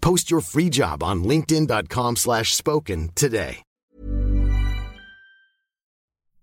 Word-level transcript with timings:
Post 0.00 0.30
your 0.30 0.40
free 0.40 0.68
job 0.70 1.02
on 1.02 1.22
linkedin.com/spoken 1.24 2.16
slash 2.16 2.54
spoken 2.54 3.10
today. 3.14 3.62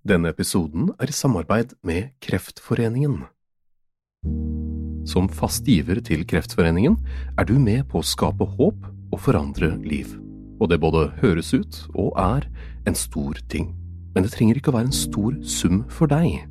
Denne 0.06 0.30
episoden 0.30 0.92
er 1.02 1.10
i 1.10 1.14
samarbeid 1.18 1.72
med 1.82 2.12
Kreftforeningen. 2.22 3.24
Som 5.06 5.30
fast 5.30 5.66
giver 5.66 5.98
til 6.06 6.22
Kreftforeningen 6.30 7.00
er 7.38 7.48
du 7.50 7.56
med 7.58 7.88
på 7.90 8.04
å 8.04 8.06
skape 8.06 8.46
håp 8.46 8.86
og 9.10 9.20
forandre 9.26 9.72
liv. 9.82 10.12
Og 10.62 10.70
det 10.70 10.78
både 10.84 11.08
høres 11.24 11.50
ut 11.58 11.80
og 11.96 12.14
er 12.22 12.46
en 12.86 12.98
stor 12.98 13.40
ting. 13.50 13.72
Men 14.14 14.28
det 14.28 14.36
trenger 14.36 14.60
ikke 14.60 14.70
å 14.70 14.78
være 14.78 14.92
en 14.92 15.00
stor 15.00 15.40
sum 15.42 15.82
for 15.90 16.06
deg. 16.06 16.46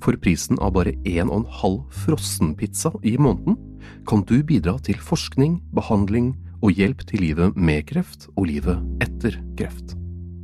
For 0.00 0.14
prisen 0.14 0.62
av 0.62 0.76
bare 0.78 0.94
en 1.02 1.32
og 1.32 1.40
en 1.40 1.50
halv 1.60 1.80
frossenpizza 2.04 2.94
i 3.02 3.16
måneden 3.18 3.58
kan 4.06 4.22
du 4.22 4.38
bidra 4.46 4.78
til 4.86 5.02
forskning, 5.02 5.58
behandling 5.74 6.32
og 6.60 6.76
hjelp 6.76 7.02
til 7.08 7.24
livet 7.24 7.56
med 7.56 7.86
kreft 7.88 8.28
og 8.36 8.46
livet 8.50 8.80
etter 9.04 9.38
kreft. 9.58 9.96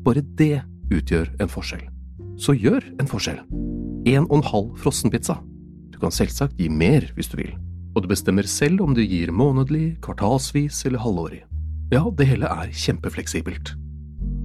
Bare 0.06 0.24
det 0.38 0.62
utgjør 0.92 1.32
en 1.42 1.50
forskjell. 1.50 1.84
Så 2.40 2.54
gjør 2.56 2.84
en 3.00 3.08
forskjell. 3.10 3.40
En 4.06 4.26
og 4.28 4.38
en 4.38 4.46
halv 4.50 4.72
frossenpizza. 4.80 5.38
Du 5.92 5.98
kan 6.00 6.14
selvsagt 6.14 6.58
gi 6.60 6.68
mer 6.68 7.08
hvis 7.16 7.30
du 7.32 7.38
vil, 7.40 7.54
og 7.96 8.04
du 8.04 8.10
bestemmer 8.12 8.46
selv 8.48 8.84
om 8.84 8.94
du 8.94 9.02
gir 9.02 9.32
månedlig, 9.32 9.96
kvartalsvis 10.04 10.84
eller 10.88 11.02
halvårig. 11.02 11.42
Ja, 11.92 12.04
det 12.10 12.28
hele 12.28 12.50
er 12.50 12.72
kjempefleksibelt. 12.74 13.74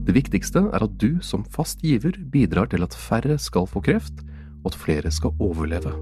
Det 0.06 0.16
viktigste 0.18 0.66
er 0.74 0.86
at 0.86 0.96
du 1.02 1.20
som 1.26 1.44
fast 1.46 1.84
giver 1.86 2.16
bidrar 2.34 2.72
til 2.72 2.86
at 2.86 2.96
færre 2.96 3.38
skal 3.38 3.68
få 3.70 3.84
kreft, 3.86 4.24
og 4.64 4.74
at 4.74 4.82
flere 4.82 5.12
skal 5.14 5.36
overleve. 5.40 5.94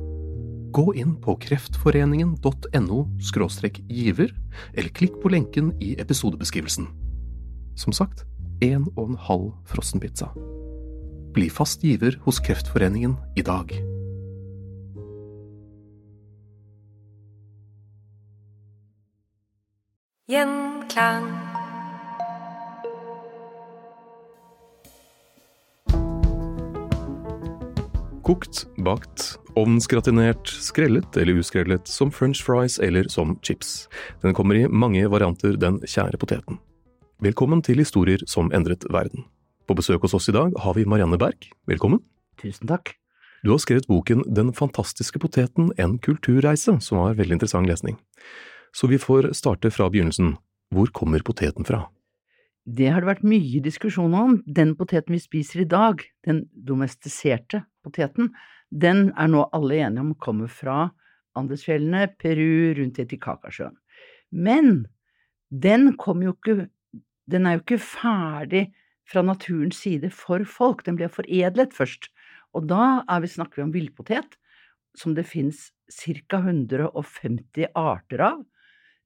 Gå 0.72 0.96
inn 0.96 1.16
på 1.22 1.34
kreftforeningen.no 1.42 3.00
giver, 3.90 4.34
eller 4.74 4.90
klikk 4.90 5.18
på 5.22 5.32
lenken 5.34 5.74
i 5.82 5.96
episodebeskrivelsen. 6.02 6.88
Som 7.76 7.94
sagt, 7.94 8.26
en 8.62 8.86
og 8.96 9.10
en 9.10 9.18
halv 9.18 9.52
frossenpizza. 9.66 10.30
Bli 11.34 11.50
fast 11.50 11.84
giver 11.84 12.20
hos 12.26 12.40
Kreftforeningen 12.40 13.16
i 13.38 13.42
dag. 13.42 13.74
Gjenklang. 20.30 21.49
Kokt, 28.30 28.68
bakt, 28.78 29.40
ovnsgratinert, 29.58 30.52
skrellet 30.62 31.18
eller 31.18 31.40
uskrellet, 31.42 31.88
som 31.90 32.12
french 32.14 32.44
fries 32.46 32.76
eller 32.78 33.08
som 33.10 33.32
chips. 33.42 33.88
Den 34.22 34.36
kommer 34.38 34.60
i 34.60 34.68
mange 34.70 35.02
varianter, 35.10 35.56
den 35.58 35.80
kjære 35.82 36.20
poteten. 36.22 36.60
Velkommen 37.26 37.64
til 37.66 37.82
Historier 37.82 38.22
som 38.30 38.52
endret 38.54 38.86
verden. 38.94 39.26
På 39.66 39.74
besøk 39.74 40.06
hos 40.06 40.14
oss 40.14 40.30
i 40.30 40.36
dag 40.38 40.54
har 40.62 40.78
vi 40.78 40.86
Marianne 40.86 41.18
Berg. 41.18 41.50
Velkommen. 41.66 42.04
Tusen 42.38 42.70
takk. 42.70 42.94
Du 43.42 43.50
har 43.50 43.64
skrevet 43.66 43.90
boken 43.90 44.22
Den 44.30 44.54
fantastiske 44.54 45.18
poteten, 45.18 45.74
en 45.82 45.98
kulturreise, 45.98 46.78
som 46.86 47.02
var 47.02 47.18
veldig 47.18 47.40
interessant 47.40 47.66
lesning. 47.66 47.98
Så 48.78 48.94
vi 48.94 49.02
får 49.02 49.34
starte 49.34 49.74
fra 49.74 49.90
begynnelsen. 49.90 50.36
Hvor 50.70 50.94
kommer 50.94 51.26
poteten 51.26 51.66
fra? 51.66 51.88
Det 52.70 52.90
har 52.92 53.02
det 53.02 53.10
vært 53.10 53.26
mye 53.26 53.62
diskusjon 53.66 54.14
om. 54.14 54.38
Den 54.46 54.76
poteten 54.78 55.16
vi 55.16 55.22
spiser 55.24 55.64
i 55.64 55.70
dag, 55.70 56.04
den 56.28 56.44
domestiserte 56.54 57.64
poteten, 57.86 58.34
den 58.70 59.08
er 59.18 59.30
nå 59.32 59.48
alle 59.56 59.80
enige 59.82 60.04
om 60.04 60.12
kommer 60.22 60.52
fra 60.54 60.92
Andesfjellene, 61.40 62.12
Peru, 62.22 62.76
rundt 62.78 63.00
Etikakasjøen. 63.02 63.78
Men 64.30 64.86
den 65.50 65.96
kom 65.98 66.22
jo 66.26 66.36
ikke 66.36 66.70
Den 67.30 67.46
er 67.46 67.60
jo 67.60 67.60
ikke 67.62 67.78
ferdig 67.78 68.62
fra 69.06 69.22
naturens 69.22 69.78
side 69.84 70.10
for 70.10 70.42
folk, 70.50 70.80
den 70.82 70.96
ble 70.98 71.06
foredlet 71.14 71.76
først. 71.78 72.08
Og 72.58 72.66
da 72.66 73.04
vi, 73.22 73.30
snakker 73.30 73.60
vi 73.60 73.66
om 73.68 73.74
villpotet, 73.74 74.34
som 74.98 75.14
det 75.14 75.28
fins 75.30 75.68
ca. 75.94 76.40
150 76.42 77.70
arter 77.78 78.24
av 78.26 78.42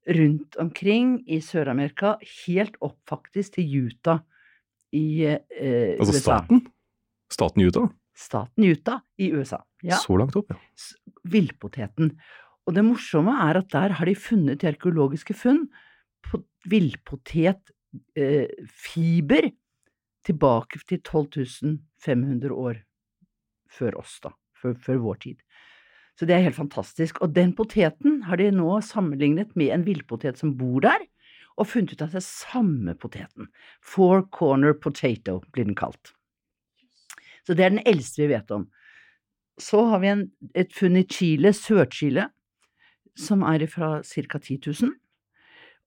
rundt 0.06 0.56
omkring 0.60 1.22
i 1.30 1.38
Sør-Amerika, 1.40 2.16
helt 2.46 2.76
opp 2.84 2.98
faktisk 3.08 3.52
til 3.56 3.86
Utah 3.88 4.20
i 4.94 5.24
eh, 5.24 5.96
Altså 5.98 6.12
USA. 6.12 6.20
staten? 6.20 6.66
Staten 7.32 7.62
Utah? 7.64 7.88
Staten 8.14 8.64
Utah 8.68 9.00
i 9.18 9.32
USA. 9.34 9.58
Ja, 9.82 9.96
Så 9.98 10.16
langt 10.18 10.36
opp, 10.38 10.50
ja. 10.52 10.56
villpoteten. 11.24 12.12
Og 12.64 12.74
det 12.76 12.84
morsomme 12.86 13.32
er 13.48 13.56
at 13.60 13.68
der 13.72 13.88
har 13.98 14.06
de 14.08 14.14
funnet 14.16 14.62
i 14.64 14.68
arkeologiske 14.70 15.34
funn 15.36 15.66
på 16.24 16.38
villpotetfiber 16.70 19.44
tilbake 20.24 20.78
til 20.88 20.98
12 21.04 21.28
500 22.00 22.52
år 22.52 22.74
før 23.68 23.98
oss, 24.00 24.20
da. 24.24 24.30
Før, 24.56 24.72
før 24.80 24.96
vår 25.02 25.14
tid. 25.26 25.36
Så 26.14 26.28
det 26.28 26.36
er 26.36 26.44
helt 26.46 26.58
fantastisk. 26.58 27.18
Og 27.24 27.34
den 27.34 27.54
poteten 27.58 28.22
har 28.28 28.38
de 28.38 28.50
nå 28.54 28.78
sammenlignet 28.86 29.54
med 29.58 29.72
en 29.74 29.86
villpotet 29.86 30.38
som 30.38 30.54
bor 30.58 30.84
der, 30.84 31.02
og 31.54 31.68
funnet 31.70 31.94
ut 31.94 32.02
at 32.02 32.14
det 32.14 32.20
er 32.22 32.26
samme 32.26 32.94
poteten. 32.98 33.48
Four 33.82 34.26
corner 34.34 34.74
potato 34.74 35.40
blir 35.54 35.68
den 35.68 35.78
kalt. 35.78 36.14
Så 37.46 37.54
det 37.54 37.66
er 37.66 37.74
den 37.74 37.86
eldste 37.86 38.24
vi 38.24 38.32
vet 38.32 38.50
om. 38.54 38.68
Så 39.60 39.84
har 39.90 40.00
vi 40.02 40.10
en, 40.10 40.24
et 40.54 40.72
funn 40.74 40.98
i 40.98 41.06
Chile, 41.06 41.52
Sør-Chile, 41.54 42.28
som 43.14 43.44
er 43.46 43.66
fra 43.70 44.00
ca. 44.02 44.38
10 44.38 44.58
000. 44.66 44.94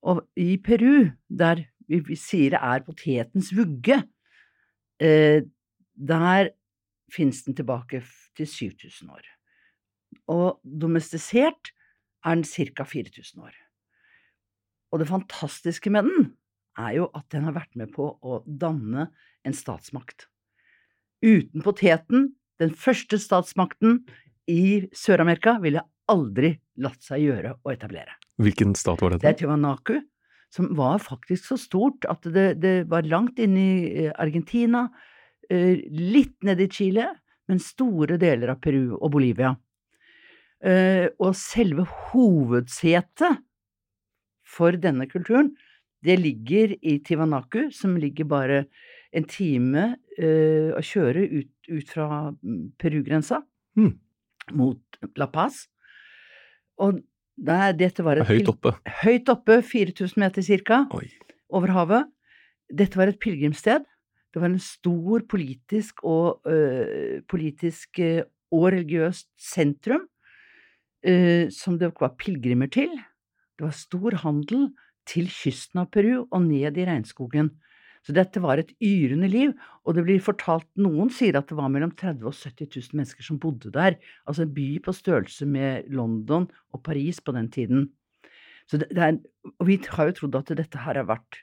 Og 0.08 0.22
i 0.40 0.56
Peru, 0.64 1.10
der 1.28 1.66
vi, 1.88 2.16
sier 2.16 2.56
det 2.56 2.62
er 2.64 2.86
potetens 2.86 3.52
vugge, 3.56 4.00
eh, 5.04 5.42
der 5.98 6.52
finnes 7.12 7.44
den 7.44 7.56
tilbake 7.56 8.04
til 8.38 8.48
7000 8.48 9.12
år. 9.12 9.37
Og 10.32 10.60
domestisert 10.64 11.72
er 12.26 12.36
den 12.36 12.46
ca. 12.48 12.84
4000 12.84 13.44
år. 13.44 13.56
Og 14.92 15.02
det 15.02 15.10
fantastiske 15.10 15.92
med 15.94 16.08
den 16.08 16.32
er 16.78 16.98
jo 17.00 17.08
at 17.18 17.26
den 17.34 17.48
har 17.48 17.56
vært 17.58 17.76
med 17.80 17.92
på 17.96 18.10
å 18.22 18.42
danne 18.46 19.10
en 19.48 19.56
statsmakt. 19.56 20.28
Uten 21.26 21.64
poteten, 21.66 22.32
den 22.62 22.74
første 22.78 23.18
statsmakten 23.22 24.04
i 24.52 24.88
Sør-Amerika, 24.96 25.58
ville 25.64 25.84
aldri 26.12 26.54
latt 26.84 27.02
seg 27.04 27.26
gjøre 27.26 27.58
å 27.66 27.74
etablere. 27.74 28.16
Hvilken 28.42 28.76
stat 28.78 29.02
var 29.02 29.18
Det 29.18 29.26
er? 29.26 29.38
Tiwanaku, 29.40 29.98
som 30.54 30.70
var 30.78 31.02
faktisk 31.04 31.50
så 31.50 31.58
stort 31.60 32.06
at 32.10 32.24
det, 32.32 32.62
det 32.62 32.76
var 32.92 33.08
langt 33.10 33.42
inn 33.44 33.58
i 33.60 33.72
eh, 34.06 34.12
Argentina, 34.16 34.86
eh, 35.50 35.82
litt 35.90 36.38
nede 36.46 36.68
i 36.68 36.72
Chile, 36.72 37.10
men 37.50 37.64
store 37.64 38.20
deler 38.22 38.54
av 38.54 38.62
Peru 38.64 38.96
og 39.00 39.10
Bolivia. 39.16 39.56
Eh, 40.66 41.08
Og 41.22 41.36
selve 41.38 41.86
hovedsetet 41.86 43.44
for 44.48 44.78
denne 44.82 45.06
kulturen, 45.10 45.52
det 46.02 46.18
ligger 46.22 46.74
i 46.82 46.98
Tivanaku, 47.04 47.70
som 47.74 47.98
ligger 47.98 48.26
bare 48.26 48.64
en 49.14 49.26
time 49.30 49.98
eh, 50.18 50.74
å 50.74 50.82
kjøre 50.82 51.26
ut, 51.30 51.52
ut 51.70 51.90
fra 51.94 52.08
mm, 52.34 52.74
Peru-grensa 52.80 53.42
mm. 53.78 53.94
mot 54.58 55.00
La 55.18 55.28
Paz. 55.30 55.66
Og 56.82 57.02
der, 57.38 57.76
dette 57.78 58.06
var 58.06 58.22
et 58.22 58.30
Høyt 58.30 58.50
oppe. 58.50 58.74
Høyt 59.04 59.30
oppe, 59.30 59.60
4000 59.62 60.22
meter 60.22 60.46
cirka, 60.46 60.86
Oi. 60.98 61.06
over 61.54 61.74
havet. 61.76 62.10
Dette 62.74 62.98
var 62.98 63.12
et 63.12 63.20
pilegrimssted. 63.22 63.86
Det 64.34 64.42
var 64.42 64.50
en 64.50 64.62
stor 64.62 65.24
politisk 65.30 66.02
og, 66.04 66.42
øh, 66.50 67.22
politisk 67.30 68.02
øh, 68.02 68.24
og 68.54 68.72
religiøst 68.74 69.30
sentrum 69.38 70.06
som 71.54 71.78
det 71.80 71.94
var 72.00 72.16
pilegrimer 72.20 72.70
til. 72.74 72.92
Det 73.58 73.66
var 73.66 73.76
stor 73.76 74.18
handel 74.24 74.68
til 75.08 75.30
kysten 75.32 75.82
av 75.82 75.90
Peru 75.94 76.26
og 76.26 76.42
ned 76.44 76.78
i 76.78 76.86
regnskogen. 76.88 77.54
Så 78.06 78.14
dette 78.16 78.40
var 78.40 78.62
et 78.62 78.70
yrende 78.84 79.28
liv, 79.28 79.52
og 79.84 79.98
det 79.98 80.06
blir 80.08 80.22
fortalt 80.24 80.68
Noen 80.80 81.10
sier 81.12 81.36
at 81.36 81.50
det 81.50 81.58
var 81.58 81.72
mellom 81.74 81.92
30 81.92 82.22
000 82.24 82.30
og 82.30 82.36
70 82.38 82.70
000 82.94 83.00
mennesker 83.02 83.26
som 83.26 83.40
bodde 83.44 83.72
der. 83.76 83.98
Altså 84.24 84.46
en 84.46 84.54
by 84.56 84.68
på 84.86 84.94
størrelse 84.96 85.48
med 85.50 85.90
London 85.92 86.48
og 86.72 86.84
Paris 86.86 87.20
på 87.20 87.36
den 87.36 87.50
tiden. 87.52 87.90
Så 88.68 88.80
det, 88.80 88.88
det 88.96 89.04
er, 89.04 89.18
og 89.58 89.68
vi 89.68 89.80
har 89.84 90.08
jo 90.08 90.16
trodd 90.16 90.38
at 90.40 90.54
dette 90.60 90.86
her 90.86 91.02
har 91.02 91.08
vært 91.08 91.42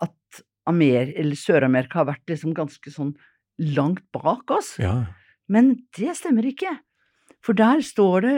At 0.00 0.40
Amer, 0.68 1.12
Sør-Amerika 1.36 2.00
har 2.00 2.08
vært 2.14 2.32
liksom 2.32 2.54
ganske 2.56 2.92
sånn 2.92 3.12
langt 3.60 4.06
bak 4.16 4.48
oss. 4.54 4.78
Ja. 4.80 5.10
Men 5.50 5.74
det 5.96 6.14
stemmer 6.16 6.46
ikke. 6.48 6.72
For 7.44 7.56
der 7.56 7.80
står 7.84 8.26
det 8.26 8.36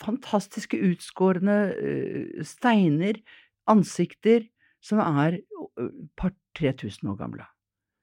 fantastiske 0.00 0.78
utskårne 0.90 1.58
øh, 1.74 2.44
steiner, 2.44 3.20
ansikter, 3.70 4.44
som 4.84 5.00
er 5.00 5.38
par-tre 6.20 6.74
tusen 6.76 7.08
år 7.08 7.16
gamle. 7.16 7.46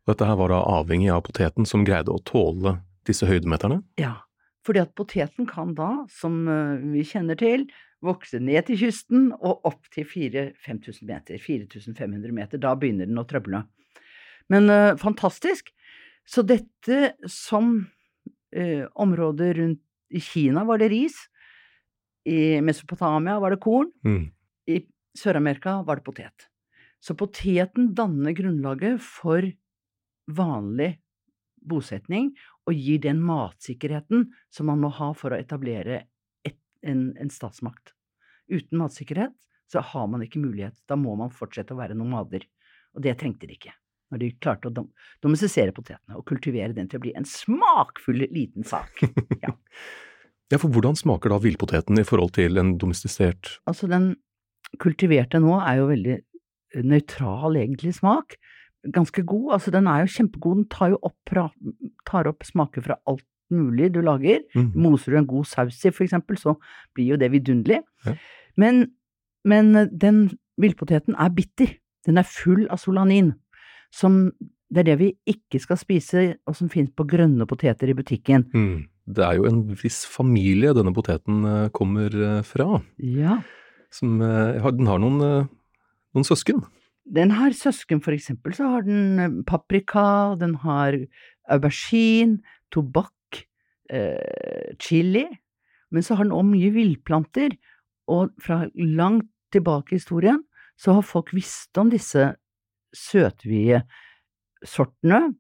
Dette 0.10 0.26
her 0.26 0.40
var 0.40 0.50
da 0.50 0.64
avhengig 0.80 1.12
av 1.14 1.22
poteten 1.28 1.68
som 1.70 1.86
greide 1.86 2.10
å 2.10 2.24
tåle 2.26 2.80
disse 3.06 3.28
høydemeterne? 3.30 3.84
Ja, 4.02 4.24
fordi 4.66 4.82
at 4.82 4.96
poteten 4.98 5.46
kan 5.50 5.76
da, 5.78 5.92
som 6.10 6.42
vi 6.90 7.06
kjenner 7.06 7.38
til, 7.38 7.68
vokse 8.06 8.42
ned 8.42 8.66
til 8.68 8.80
kysten 8.82 9.30
og 9.38 9.62
opp 9.68 9.86
til 9.94 10.08
4000-5000 10.10 11.06
meter, 11.08 11.38
4500 11.42 12.34
meter. 12.36 12.62
Da 12.62 12.74
begynner 12.78 13.10
den 13.10 13.22
å 13.22 13.28
trøble. 13.30 13.64
Men 14.52 14.70
uh, 14.72 14.98
fantastisk. 15.00 15.72
Så 16.28 16.44
dette 16.46 17.14
som 17.30 17.74
uh, 18.58 18.86
området 18.94 19.54
rundt 19.60 19.82
I 20.12 20.22
Kina 20.22 20.64
var 20.68 20.82
det 20.82 20.92
ris. 20.92 21.16
I 22.28 22.62
Mesopotamia 22.62 23.40
var 23.40 23.56
det 23.56 23.62
korn. 23.64 23.92
Mm. 24.06 24.32
I 24.68 24.82
Sør-Amerika 25.18 25.82
var 25.88 26.00
det 26.00 26.06
potet. 26.06 26.48
Så 27.02 27.16
poteten 27.18 27.94
danner 27.98 28.36
grunnlaget 28.38 29.02
for 29.02 29.48
vanlig 30.30 30.94
bosetning 31.62 32.32
og 32.70 32.78
gir 32.78 33.02
den 33.02 33.22
matsikkerheten 33.26 34.30
som 34.54 34.70
man 34.70 34.82
må 34.84 34.92
ha 34.94 35.12
for 35.18 35.34
å 35.34 35.40
etablere 35.42 36.04
et, 36.46 36.60
en, 36.86 37.10
en 37.18 37.34
statsmakt. 37.34 37.96
Uten 38.52 38.82
matsikkerhet 38.82 39.34
så 39.72 39.82
har 39.94 40.08
man 40.12 40.24
ikke 40.26 40.42
mulighet. 40.44 40.78
Da 40.86 40.98
må 41.00 41.16
man 41.18 41.34
fortsette 41.34 41.74
å 41.74 41.80
være 41.80 41.98
nomader. 41.98 42.46
Og 42.94 43.06
det 43.06 43.16
trengte 43.22 43.48
de 43.48 43.56
ikke. 43.56 43.74
Når 44.12 44.22
de 44.22 44.32
klarte 44.44 44.70
å 44.70 44.76
dom 44.76 44.90
domestisere 45.24 45.74
potetene 45.76 46.18
og 46.20 46.26
kultivere 46.28 46.76
den 46.76 46.90
til 46.92 47.00
å 47.00 47.04
bli 47.04 47.14
en 47.18 47.28
smakfull 47.28 48.26
liten 48.28 48.68
sak. 48.68 49.04
Ja. 49.42 49.56
Ja, 50.52 50.58
for 50.60 50.68
hvordan 50.76 50.98
smaker 51.00 51.32
da 51.32 51.38
villpoteten 51.40 51.96
i 52.02 52.04
forhold 52.04 52.34
til 52.36 52.60
en 52.60 52.74
domestisert 52.76 53.54
Altså, 53.70 53.88
den 53.88 54.18
kultiverte 54.84 55.40
nå 55.40 55.54
er 55.62 55.78
jo 55.80 55.86
veldig 55.88 56.18
nøytral, 56.88 57.56
egentlig, 57.60 57.94
smak. 57.98 58.36
Ganske 58.96 59.24
god. 59.28 59.54
Altså, 59.58 59.72
den 59.72 59.88
er 59.88 60.04
jo 60.04 60.12
kjempegod. 60.12 60.62
Den 60.62 60.70
tar 60.72 60.94
jo 60.94 61.00
opp, 61.08 61.34
tar 62.08 62.30
opp 62.30 62.44
smaker 62.48 62.86
fra 62.86 62.98
alt 63.08 63.26
mulig 63.52 63.92
du 63.96 64.02
lager. 64.04 64.44
Mm. 64.56 64.72
Moser 64.80 65.14
du 65.14 65.20
en 65.22 65.30
god 65.30 65.50
saus 65.52 65.80
i, 65.86 65.92
for 65.92 66.08
eksempel, 66.08 66.40
så 66.40 66.56
blir 66.96 67.14
jo 67.14 67.20
det 67.20 67.32
vidunderlig. 67.34 67.82
Ja. 68.08 68.16
Men, 68.60 68.86
men 69.48 69.74
den 69.92 70.24
villpoteten 70.62 71.20
er 71.20 71.36
bitter. 71.36 71.76
Den 72.08 72.18
er 72.18 72.28
full 72.28 72.66
av 72.72 72.82
solanin. 72.82 73.36
Som 73.92 74.32
det 74.72 74.86
er 74.86 74.88
det 74.94 75.00
vi 75.02 75.10
ikke 75.28 75.60
skal 75.60 75.80
spise, 75.80 76.26
og 76.48 76.56
som 76.56 76.70
finnes 76.72 76.94
på 76.96 77.04
grønne 77.10 77.48
poteter 77.50 77.92
i 77.92 77.98
butikken. 77.98 78.48
mm. 78.54 78.88
Det 79.12 79.24
er 79.26 79.34
jo 79.36 79.48
en 79.50 79.64
viss 79.76 80.06
familie 80.08 80.72
denne 80.78 80.94
poteten 80.94 81.42
eh, 81.44 81.72
kommer 81.74 82.14
eh, 82.14 82.44
fra. 82.48 82.78
Ja. 83.02 83.40
Som, 83.92 84.22
eh, 84.22 84.62
den 84.78 84.88
har 84.88 85.02
noen, 85.02 85.50
noen 86.16 86.28
søsken. 86.28 86.62
Den 87.12 87.34
har 87.36 87.52
søsken, 87.58 88.00
for 88.00 88.14
eksempel, 88.16 88.54
så 88.56 88.70
har 88.76 88.86
den 88.86 89.42
paprika, 89.44 90.38
den 90.40 90.54
har 90.62 90.96
aubergine, 91.52 92.40
tobakk, 92.72 93.42
eh, 93.90 94.72
chili, 94.80 95.26
men 95.92 96.06
så 96.06 96.16
har 96.16 96.30
den 96.30 96.38
også 96.38 96.52
mye 96.54 96.72
villplanter, 96.78 97.58
og 98.08 98.32
fra 98.40 98.64
langt 98.76 99.28
tilbake 99.52 99.96
i 99.96 100.00
historien 100.00 100.40
så 100.80 100.96
har 100.98 101.06
folk 101.06 101.34
visst 101.36 101.78
om 101.78 101.92
disse 101.92 102.32
søtvige 102.96 103.84
sortene, 104.68 105.32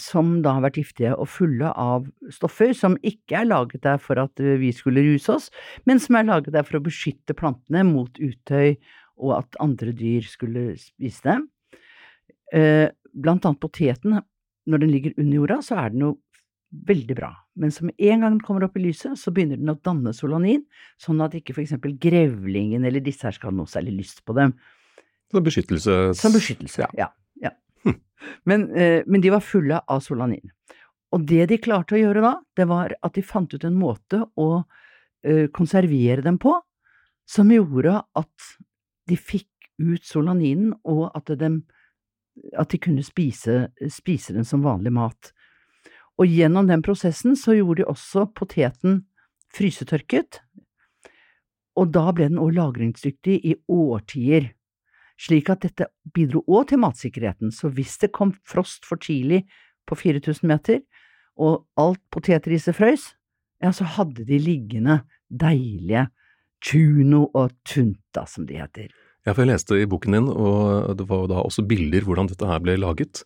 som 0.00 0.38
da 0.42 0.54
har 0.56 0.64
vært 0.64 0.78
giftige 0.80 1.12
og 1.12 1.28
fulle 1.28 1.68
av 1.76 2.06
stoffer 2.32 2.72
som 2.74 2.96
ikke 3.04 3.42
er 3.42 3.50
laget 3.50 3.82
der 3.84 3.98
for 4.00 4.18
at 4.18 4.40
vi 4.40 4.70
skulle 4.72 5.04
ruse 5.04 5.34
oss, 5.34 5.50
men 5.84 6.00
som 6.00 6.16
er 6.16 6.28
laget 6.30 6.54
der 6.56 6.64
for 6.64 6.78
å 6.78 6.86
beskytte 6.86 7.36
plantene 7.36 7.84
mot 7.84 8.16
uttøy 8.16 8.78
og 9.20 9.34
at 9.38 9.58
andre 9.62 9.92
dyr 9.96 10.24
skulle 10.28 10.70
spise 10.80 11.24
dem. 11.28 11.46
Eh, 12.52 12.88
blant 13.16 13.44
annet 13.48 13.60
poteten, 13.60 14.20
når 14.66 14.82
den 14.82 14.92
ligger 14.92 15.16
under 15.16 15.36
jorda, 15.40 15.58
så 15.64 15.78
er 15.80 15.92
den 15.92 16.04
jo 16.04 16.12
veldig 16.86 17.14
bra, 17.16 17.30
men 17.56 17.70
som 17.72 17.88
en 17.88 18.22
gang 18.22 18.34
den 18.34 18.42
kommer 18.44 18.66
opp 18.66 18.76
i 18.76 18.82
lyset, 18.82 19.16
så 19.16 19.32
begynner 19.32 19.60
den 19.60 19.70
å 19.72 19.78
danne 19.86 20.12
solanin, 20.16 20.64
sånn 21.00 21.22
at 21.24 21.36
ikke 21.38 21.54
for 21.54 21.62
eksempel 21.62 21.94
grevlingen 22.02 22.84
eller 22.84 23.04
disse 23.04 23.28
her 23.28 23.36
skal 23.36 23.52
ha 23.52 23.56
noe 23.60 23.70
særlig 23.70 23.94
lyst 24.02 24.24
på 24.26 24.34
dem. 24.36 24.52
Som 25.32 25.44
beskyttelse. 25.46 25.94
Som 26.14 26.34
beskyttelse, 26.36 26.82
ja. 26.82 26.90
ja. 26.98 27.10
Men, 28.44 28.70
eh, 28.74 29.02
men 29.06 29.20
de 29.20 29.30
var 29.30 29.40
fulle 29.44 29.80
av 29.86 30.00
solanin. 30.00 30.50
Og 31.14 31.26
det 31.26 31.46
de 31.50 31.58
klarte 31.62 31.96
å 31.96 32.00
gjøre 32.00 32.22
da, 32.24 32.32
det 32.58 32.66
var 32.70 32.94
at 33.04 33.14
de 33.16 33.24
fant 33.24 33.52
ut 33.52 33.64
en 33.64 33.78
måte 33.78 34.22
å 34.36 34.48
eh, 35.26 35.46
konservere 35.54 36.24
dem 36.24 36.38
på 36.42 36.54
som 37.26 37.50
gjorde 37.50 38.00
at 38.18 38.50
de 39.10 39.18
fikk 39.18 39.50
ut 39.82 40.04
solaninen, 40.06 40.72
og 40.88 41.10
at, 41.14 41.30
de, 41.36 41.50
at 42.56 42.70
de 42.72 42.78
kunne 42.80 43.04
spise, 43.04 43.66
spise 43.92 44.34
den 44.34 44.46
som 44.46 44.64
vanlig 44.64 44.94
mat. 44.96 45.32
Og 46.16 46.30
gjennom 46.30 46.68
den 46.70 46.82
prosessen 46.86 47.36
så 47.36 47.54
gjorde 47.58 47.82
de 47.82 47.90
også 47.92 48.24
poteten 48.34 49.02
frysetørket, 49.54 50.40
og 51.76 51.92
da 51.92 52.08
ble 52.16 52.30
den 52.30 52.40
også 52.40 52.56
lagringsdyktig 52.56 53.36
i 53.44 53.52
årtier 53.68 54.54
slik 55.20 55.50
at 55.52 55.64
dette 55.64 55.88
bidro 56.14 56.42
også 56.46 56.72
til 56.72 56.82
matsikkerheten, 56.82 57.52
så 57.54 57.70
hvis 57.72 57.96
det 58.02 58.12
kom 58.16 58.34
frost 58.46 58.84
for 58.88 59.00
tidlig 59.00 59.44
på 59.88 59.96
4000 59.98 60.48
meter, 60.50 60.82
og 61.36 61.66
alt 61.80 62.00
potetriset 62.12 62.76
frøs, 62.76 63.10
ja, 63.62 63.72
så 63.72 63.86
hadde 63.96 64.24
de 64.28 64.38
liggende 64.40 65.00
deilige 65.28 66.06
chuno 66.64 67.26
og 67.36 67.52
tunta, 67.66 68.24
som 68.28 68.46
de 68.48 68.58
heter. 68.60 68.92
Ja, 69.26 69.34
for 69.34 69.42
jeg 69.42 69.54
leste 69.54 69.78
i 69.80 69.88
boken 69.90 70.16
din, 70.16 70.28
og 70.30 70.92
det 70.98 71.06
var 71.10 71.26
da 71.30 71.42
også 71.42 71.66
bilder 71.66 72.06
hvordan 72.06 72.30
dette 72.30 72.46
her 72.48 72.62
ble 72.62 72.76
laget. 72.78 73.24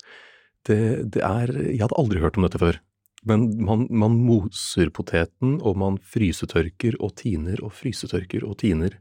Det, 0.67 0.79
det 1.13 1.21
er 1.25 1.51
Jeg 1.57 1.83
hadde 1.83 1.97
aldri 1.97 2.21
hørt 2.21 2.37
om 2.37 2.47
dette 2.47 2.61
før. 2.61 2.79
Men 3.27 3.51
man, 3.61 3.85
man 3.93 4.17
moser 4.17 4.89
poteten, 4.89 5.59
og 5.61 5.77
man 5.77 5.99
frysetørker 6.01 6.97
og 6.99 7.13
tiner 7.21 7.61
og 7.61 7.73
frysetørker 7.77 8.47
og 8.47 8.57
tiner. 8.63 8.97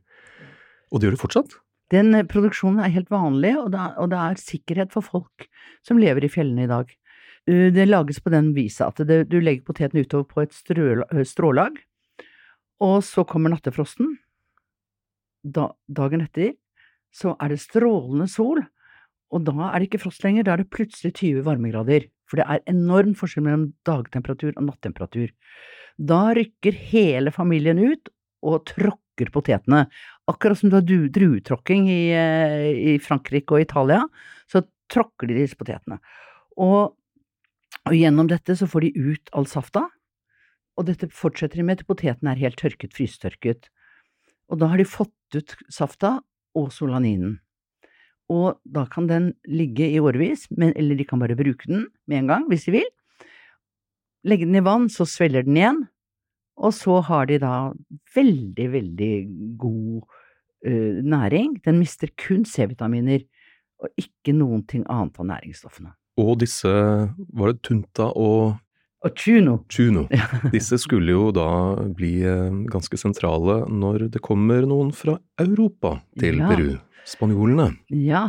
Og 0.92 1.00
det 1.00 1.08
gjør 1.08 1.16
det 1.16 1.22
fortsatt? 1.22 1.56
Den 1.90 2.14
eh, 2.14 2.26
produksjonen 2.28 2.82
er 2.84 2.94
helt 2.94 3.10
vanlig, 3.12 3.56
og 3.58 3.70
det 3.74 3.82
er, 3.82 3.94
og 4.00 4.10
det 4.12 4.22
er 4.22 4.42
sikkerhet 4.42 4.94
for 4.94 5.06
folk 5.06 5.46
som 5.86 6.00
lever 6.00 6.26
i 6.26 6.32
fjellene 6.32 6.66
i 6.66 6.70
dag. 6.70 6.90
Det 7.50 7.86
lages 7.88 8.20
på 8.22 8.30
den 8.30 8.50
viset 8.54 8.84
at 8.84 9.00
det, 9.08 9.22
du 9.32 9.38
legger 9.40 9.64
poteten 9.66 10.02
utover 10.04 10.26
på 10.28 10.42
et 10.42 10.52
strø, 10.54 11.00
strålag, 11.26 11.78
og 12.84 12.98
så 13.02 13.24
kommer 13.26 13.50
nattefrosten. 13.50 14.12
Da, 15.40 15.70
dagen 15.88 16.22
etter 16.26 16.52
så 17.10 17.34
er 17.40 17.50
det 17.50 17.62
strålende 17.62 18.28
sol, 18.30 18.60
og 19.30 19.44
da 19.46 19.70
er 19.70 19.80
det 19.80 19.88
ikke 19.88 20.02
frost 20.04 20.22
lenger, 20.22 20.46
da 20.46 20.54
er 20.54 20.62
det 20.62 20.72
plutselig 20.74 21.14
20 21.16 21.44
varmegrader, 21.46 22.06
for 22.28 22.38
det 22.38 22.46
er 22.46 22.64
enorm 22.70 23.16
forskjell 23.18 23.46
mellom 23.46 23.68
dagtemperatur 23.88 24.52
og 24.52 24.66
nattemperatur. 24.68 25.32
Da 25.98 26.22
rykker 26.36 26.76
hele 26.92 27.32
familien 27.34 27.80
ut 27.82 28.12
og 28.46 28.64
tråkker 28.70 29.09
potetene. 29.28 29.84
Akkurat 30.30 30.56
som 30.56 30.70
du 30.70 30.78
har 30.78 30.86
druetråkking 30.88 31.90
i, 31.92 32.02
eh, 32.16 32.94
i 32.94 32.98
Frankrike 33.02 33.52
og 33.52 33.60
Italia, 33.60 34.06
så 34.48 34.64
tråkker 34.88 35.28
de 35.28 35.36
disse 35.42 35.58
potetene. 35.60 36.00
Og, 36.56 36.96
og 37.84 37.94
gjennom 37.94 38.30
dette 38.30 38.56
så 38.56 38.68
får 38.70 38.86
de 38.86 39.12
ut 39.12 39.34
all 39.36 39.46
safta, 39.46 39.84
og 40.80 40.88
dette 40.88 41.10
fortsetter 41.12 41.60
de 41.60 41.66
med 41.68 41.82
til 41.82 41.90
potetene 41.90 42.32
er 42.32 42.40
helt 42.40 42.56
tørket, 42.56 42.94
frysetørket. 42.96 43.68
Og 44.48 44.62
da 44.62 44.70
har 44.72 44.80
de 44.80 44.88
fått 44.88 45.36
ut 45.36 45.54
safta 45.68 46.16
og 46.56 46.72
solaninen. 46.72 47.38
Og 48.30 48.60
da 48.64 48.86
kan 48.86 49.08
den 49.10 49.32
ligge 49.50 49.88
i 49.90 50.00
årevis, 50.00 50.46
men, 50.54 50.72
eller 50.78 50.96
de 50.96 51.04
kan 51.04 51.20
bare 51.20 51.36
bruke 51.38 51.66
den 51.66 51.88
med 52.06 52.22
en 52.22 52.30
gang, 52.30 52.46
hvis 52.48 52.68
de 52.68 52.78
vil. 52.78 52.90
Legge 54.26 54.46
den 54.46 54.58
i 54.60 54.64
vann, 54.64 54.86
så 54.92 55.06
svelger 55.08 55.46
den 55.46 55.58
igjen, 55.58 55.80
og 56.60 56.74
så 56.76 57.00
har 57.06 57.28
de 57.30 57.38
da 57.40 57.54
veldig, 58.14 58.66
veldig 58.74 59.14
god 59.60 60.02
uh, 60.66 60.98
næring. 61.00 61.56
Den 61.64 61.80
mister 61.80 62.10
kun 62.20 62.44
C-vitaminer 62.48 63.24
og 63.80 63.88
ikke 64.00 64.34
noen 64.36 64.64
ting 64.68 64.84
annet 64.92 65.16
av 65.20 65.28
næringsstoffene. 65.30 65.94
Og 66.20 66.34
disse, 66.42 66.68
var 66.68 67.54
det 67.54 67.62
Tunta 67.64 68.10
og 68.12 68.58
Og 69.00 69.14
chuno. 69.16 69.54
Chuno, 69.72 70.02
disse 70.52 70.76
skulle 70.76 71.14
jo 71.14 71.30
da 71.32 71.46
bli 71.96 72.18
eh, 72.20 72.50
ganske 72.68 72.98
sentrale 73.00 73.62
når 73.72 74.10
det 74.12 74.20
kommer 74.20 74.66
noen 74.68 74.90
fra 74.92 75.14
Europa 75.40 76.02
til 76.20 76.36
Ja. 76.42 76.50
Peru. 76.52 76.74
Spanjolene. 77.08 77.70
Ja, 77.88 78.26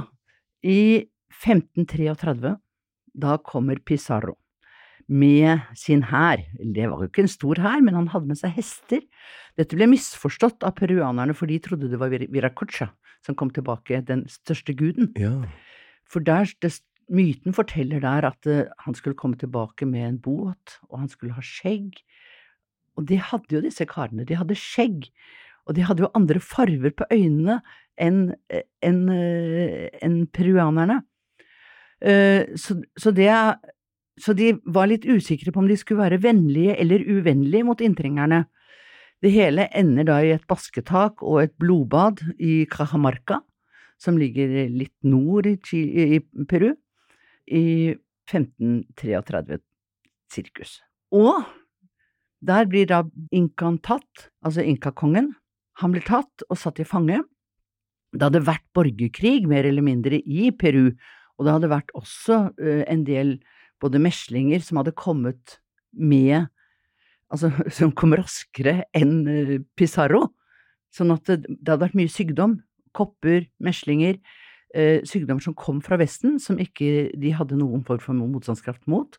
i 0.64 1.04
1533, 1.44 2.56
da 3.20 3.36
kommer 3.44 3.84
Pizarro 3.84 4.38
med 5.12 5.60
sin 5.76 6.06
hær. 6.08 6.40
Det 6.56 6.88
var 6.88 7.04
jo 7.04 7.10
ikke 7.10 7.26
en 7.26 7.32
stor 7.32 7.60
hær, 7.60 7.82
men 7.84 7.98
han 7.98 8.08
hadde 8.14 8.32
med 8.32 8.40
seg 8.40 8.54
hester. 8.56 9.04
Dette 9.60 9.76
ble 9.76 9.90
misforstått 9.92 10.64
av 10.64 10.78
peruanerne, 10.78 11.36
for 11.36 11.52
de 11.52 11.60
trodde 11.64 11.90
det 11.92 12.00
var 12.00 12.14
Viracocha 12.14 12.92
som 13.26 13.38
kom 13.38 13.52
tilbake, 13.54 14.02
den 14.08 14.24
største 14.32 14.74
guden. 14.78 15.12
Ja. 15.20 15.36
For 16.10 16.24
der, 16.26 16.50
det, 16.64 16.74
myten 17.12 17.54
forteller 17.54 18.02
der 18.04 18.28
at 18.32 18.50
uh, 18.50 18.64
han 18.86 18.98
skulle 18.98 19.20
komme 19.20 19.38
tilbake 19.38 19.86
med 19.86 20.08
en 20.08 20.22
båt, 20.24 20.80
og 20.90 21.04
han 21.04 21.12
skulle 21.12 21.36
ha 21.36 21.44
skjegg. 21.46 22.00
Og 22.98 23.06
de 23.12 23.20
hadde 23.22 23.56
jo 23.56 23.62
disse 23.64 23.86
karene, 23.90 24.26
de 24.28 24.40
hadde 24.40 24.58
skjegg, 24.58 25.12
og 25.68 25.78
de 25.78 25.86
hadde 25.86 26.06
jo 26.06 26.12
andre 26.18 26.42
farver 26.42 26.96
på 26.98 27.06
øynene 27.14 27.60
enn 28.02 28.32
en, 28.50 28.66
en, 28.88 29.02
en 30.02 30.18
peruanerne. 30.34 31.02
Uh, 32.02 32.50
Så, 32.58 32.80
så, 32.98 33.12
det, 33.14 33.30
så 34.20 34.34
de 34.36 34.54
var 34.66 34.90
litt 34.92 35.06
usikre 35.08 35.54
på 35.54 35.62
om 35.62 35.70
de 35.70 35.78
skulle 35.80 36.04
være 36.04 36.22
vennlige 36.24 36.76
eller 36.82 37.06
uvennlige 37.08 37.68
mot 37.68 37.82
inntrengerne. 37.82 38.44
Det 39.22 39.32
hele 39.32 39.68
ender 39.78 40.08
da 40.10 40.18
i 40.26 40.34
et 40.36 40.48
basketak 40.50 41.22
og 41.24 41.44
et 41.44 41.54
blodbad 41.62 42.24
i 42.42 42.66
Cajamarca, 42.70 43.40
som 44.02 44.18
ligger 44.18 44.50
litt 44.74 44.96
nord 45.06 45.48
i, 45.48 45.58
Chile, 45.62 46.18
i 46.18 46.46
Peru, 46.50 46.72
i 47.46 47.94
1533 48.32 49.60
sirkus. 50.32 50.80
Og 51.14 51.44
der 52.42 52.66
blir 52.70 52.88
da 52.90 53.04
inkaen 53.36 53.78
tatt, 53.86 54.30
altså 54.42 54.66
inkakongen. 54.66 55.36
Han 55.84 55.94
blir 55.94 56.06
tatt 56.08 56.46
og 56.50 56.58
satt 56.58 56.82
i 56.82 56.88
fange. 56.88 57.22
Det 58.12 58.26
hadde 58.26 58.44
vært 58.48 58.66
borgerkrig, 58.76 59.46
mer 59.48 59.68
eller 59.70 59.86
mindre, 59.86 60.18
i 60.18 60.50
Peru, 60.52 60.92
og 61.38 61.46
det 61.46 61.54
hadde 61.56 61.72
vært 61.72 61.94
også 61.98 62.40
eh, 62.60 62.82
en 62.92 63.06
del 63.08 63.38
både 63.82 64.02
meslinger 64.02 64.64
som 64.66 64.82
hadde 64.82 64.98
kommet 64.98 65.60
med 65.92 66.50
Altså 67.32 67.48
som 67.78 67.94
kom 67.96 68.12
raskere 68.12 68.82
enn 68.92 69.14
eh, 69.32 69.52
Pizarro. 69.80 70.34
Sånn 70.92 71.14
at 71.14 71.30
det, 71.30 71.46
det 71.48 71.72
hadde 71.72 71.86
vært 71.86 71.96
mye 71.96 72.12
sykdom. 72.12 72.58
Kopper, 72.92 73.46
meslinger. 73.64 74.18
Eh, 74.76 75.00
sykdommer 75.08 75.44
som 75.44 75.56
kom 75.56 75.80
fra 75.84 75.96
Vesten, 76.00 76.38
som 76.44 76.60
ikke 76.60 77.12
de 77.16 77.32
hadde 77.36 77.60
noen 77.60 77.86
form 77.88 78.04
for 78.04 78.20
motstandskraft 78.20 78.84
mot. 78.92 79.16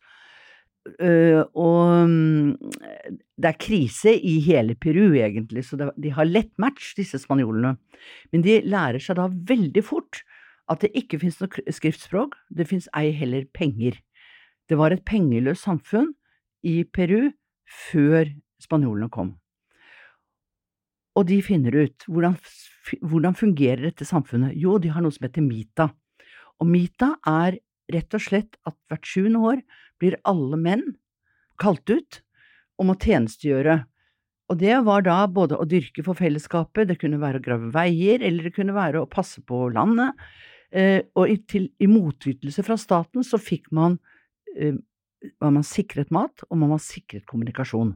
Eh, 0.99 1.41
og 1.55 2.09
mm, 2.11 2.55
det 3.39 3.51
er 3.51 3.59
krise 3.61 4.15
i 4.17 4.39
hele 4.47 4.75
Peru, 4.81 5.13
egentlig, 5.15 5.67
så 5.69 5.79
det, 5.79 5.91
de 6.01 6.13
har 6.17 6.29
lett 6.29 6.53
match, 6.63 6.95
disse 6.99 7.21
spanjolene. 7.23 7.77
Men 8.33 8.47
de 8.47 8.61
lærer 8.65 9.03
seg 9.03 9.21
da 9.21 9.29
veldig 9.31 9.85
fort 9.87 10.23
at 10.73 10.83
det 10.85 10.93
ikke 10.99 11.21
finnes 11.21 11.39
noe 11.43 11.75
skriftspråk, 11.75 12.35
det 12.49 12.69
finnes 12.71 12.89
ei 12.97 13.11
heller 13.15 13.45
penger. 13.55 13.99
Det 14.69 14.79
var 14.79 14.95
et 14.95 15.05
pengeløst 15.05 15.67
samfunn 15.67 16.13
i 16.67 16.83
Peru 16.85 17.33
før 17.91 18.31
spanjolene 18.63 19.11
kom. 19.13 19.35
Og 21.19 21.27
de 21.29 21.41
finner 21.45 21.75
ut 21.85 22.07
hvordan, 22.09 22.37
hvordan 23.03 23.37
fungerer 23.37 23.89
dette 23.89 24.07
samfunnet? 24.09 24.57
Jo, 24.57 24.79
de 24.81 24.93
har 24.95 25.05
noe 25.05 25.13
som 25.13 25.27
heter 25.27 25.45
Mita. 25.45 25.91
Og 26.63 26.69
Mita 26.71 27.15
er 27.29 27.59
rett 27.93 28.17
og 28.17 28.23
slett 28.23 28.57
at 28.69 28.77
hvert 28.89 29.09
sjuende 29.09 29.43
år 29.43 29.63
blir 30.01 30.17
alle 30.29 30.59
menn 30.61 30.85
kalt 31.61 31.85
ut 31.91 32.23
om 32.81 32.93
å 32.93 32.99
tjenestegjøre. 32.99 33.83
Og 34.51 34.59
det 34.61 34.79
var 34.87 35.05
da 35.07 35.19
både 35.31 35.59
å 35.61 35.67
dyrke 35.69 36.05
for 36.05 36.19
fellesskapet, 36.19 36.89
det 36.89 36.99
kunne 37.01 37.21
være 37.23 37.41
å 37.41 37.45
grave 37.45 37.71
veier, 37.75 38.23
eller 38.25 38.49
det 38.49 38.57
kunne 38.57 38.77
være 38.77 39.03
å 39.03 39.11
passe 39.11 39.43
på 39.49 39.69
landet. 39.75 40.17
Eh, 40.73 41.05
og 41.19 41.31
til, 41.49 41.69
i 41.81 41.89
motytelse 41.89 42.65
fra 42.65 42.79
staten 42.81 43.25
så 43.27 43.41
fikk 43.41 43.71
man 43.77 43.99
man 45.43 45.67
sikret 45.67 46.11
mat, 46.15 46.45
og 46.51 46.59
man 46.61 46.79
sikret 46.83 47.27
kommunikasjon. 47.31 47.95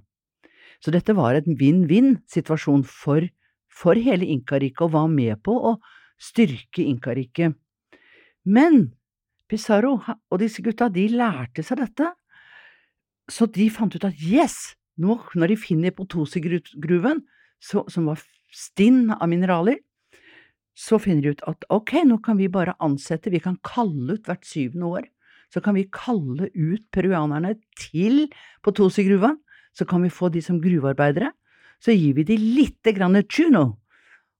Så 0.83 0.93
dette 0.95 1.15
var 1.17 1.39
en 1.39 1.57
vinn-vinn-situasjon 1.59 2.85
for, 2.87 3.25
for 3.73 3.99
hele 3.99 4.29
Inkariket, 4.29 4.85
og 4.87 4.95
var 4.97 5.09
med 5.13 5.41
på 5.47 5.55
å 5.71 5.77
styrke 6.21 6.85
Inkariket. 6.85 7.57
Men 8.47 8.93
Pizarro 9.51 9.99
og 10.03 10.41
disse 10.43 10.63
gutta, 10.63 10.89
de 10.91 11.09
lærte 11.13 11.65
seg 11.67 11.81
dette, 11.83 12.13
så 13.31 13.47
de 13.51 13.67
fant 13.75 13.95
ut 13.95 14.07
at 14.07 14.23
yes, 14.23 14.77
nå 15.03 15.19
når 15.35 15.53
de 15.53 15.59
finner 15.59 15.95
Potosi-gruven, 15.95 17.25
som 17.59 18.09
var 18.11 18.23
stinn 18.55 19.11
av 19.11 19.27
mineraler, 19.31 19.81
så 20.77 20.99
finner 21.01 21.25
de 21.25 21.35
ut 21.35 21.45
at 21.49 21.65
ok, 21.73 22.03
nå 22.05 22.19
kan 22.25 22.39
vi 22.39 22.51
bare 22.53 22.77
ansette, 22.85 23.33
vi 23.33 23.41
kan 23.43 23.57
kalle 23.65 24.19
ut 24.19 24.29
hvert 24.29 24.45
syvende 24.47 24.91
år, 24.99 25.07
så 25.53 25.63
kan 25.63 25.77
vi 25.77 25.87
kalle 25.93 26.51
ut 26.55 26.85
peruanerne 26.95 27.55
til 27.79 28.27
Potosi-gruven, 28.67 29.39
så 29.77 29.87
kan 29.89 30.03
vi 30.05 30.13
få 30.13 30.31
de 30.33 30.43
som 30.45 30.61
gruvearbeidere, 30.63 31.33
så 31.83 31.93
gir 31.93 32.17
vi 32.17 32.25
de 32.25 32.39
lite 32.41 32.95
grann 32.97 33.19
chuno, 33.29 33.77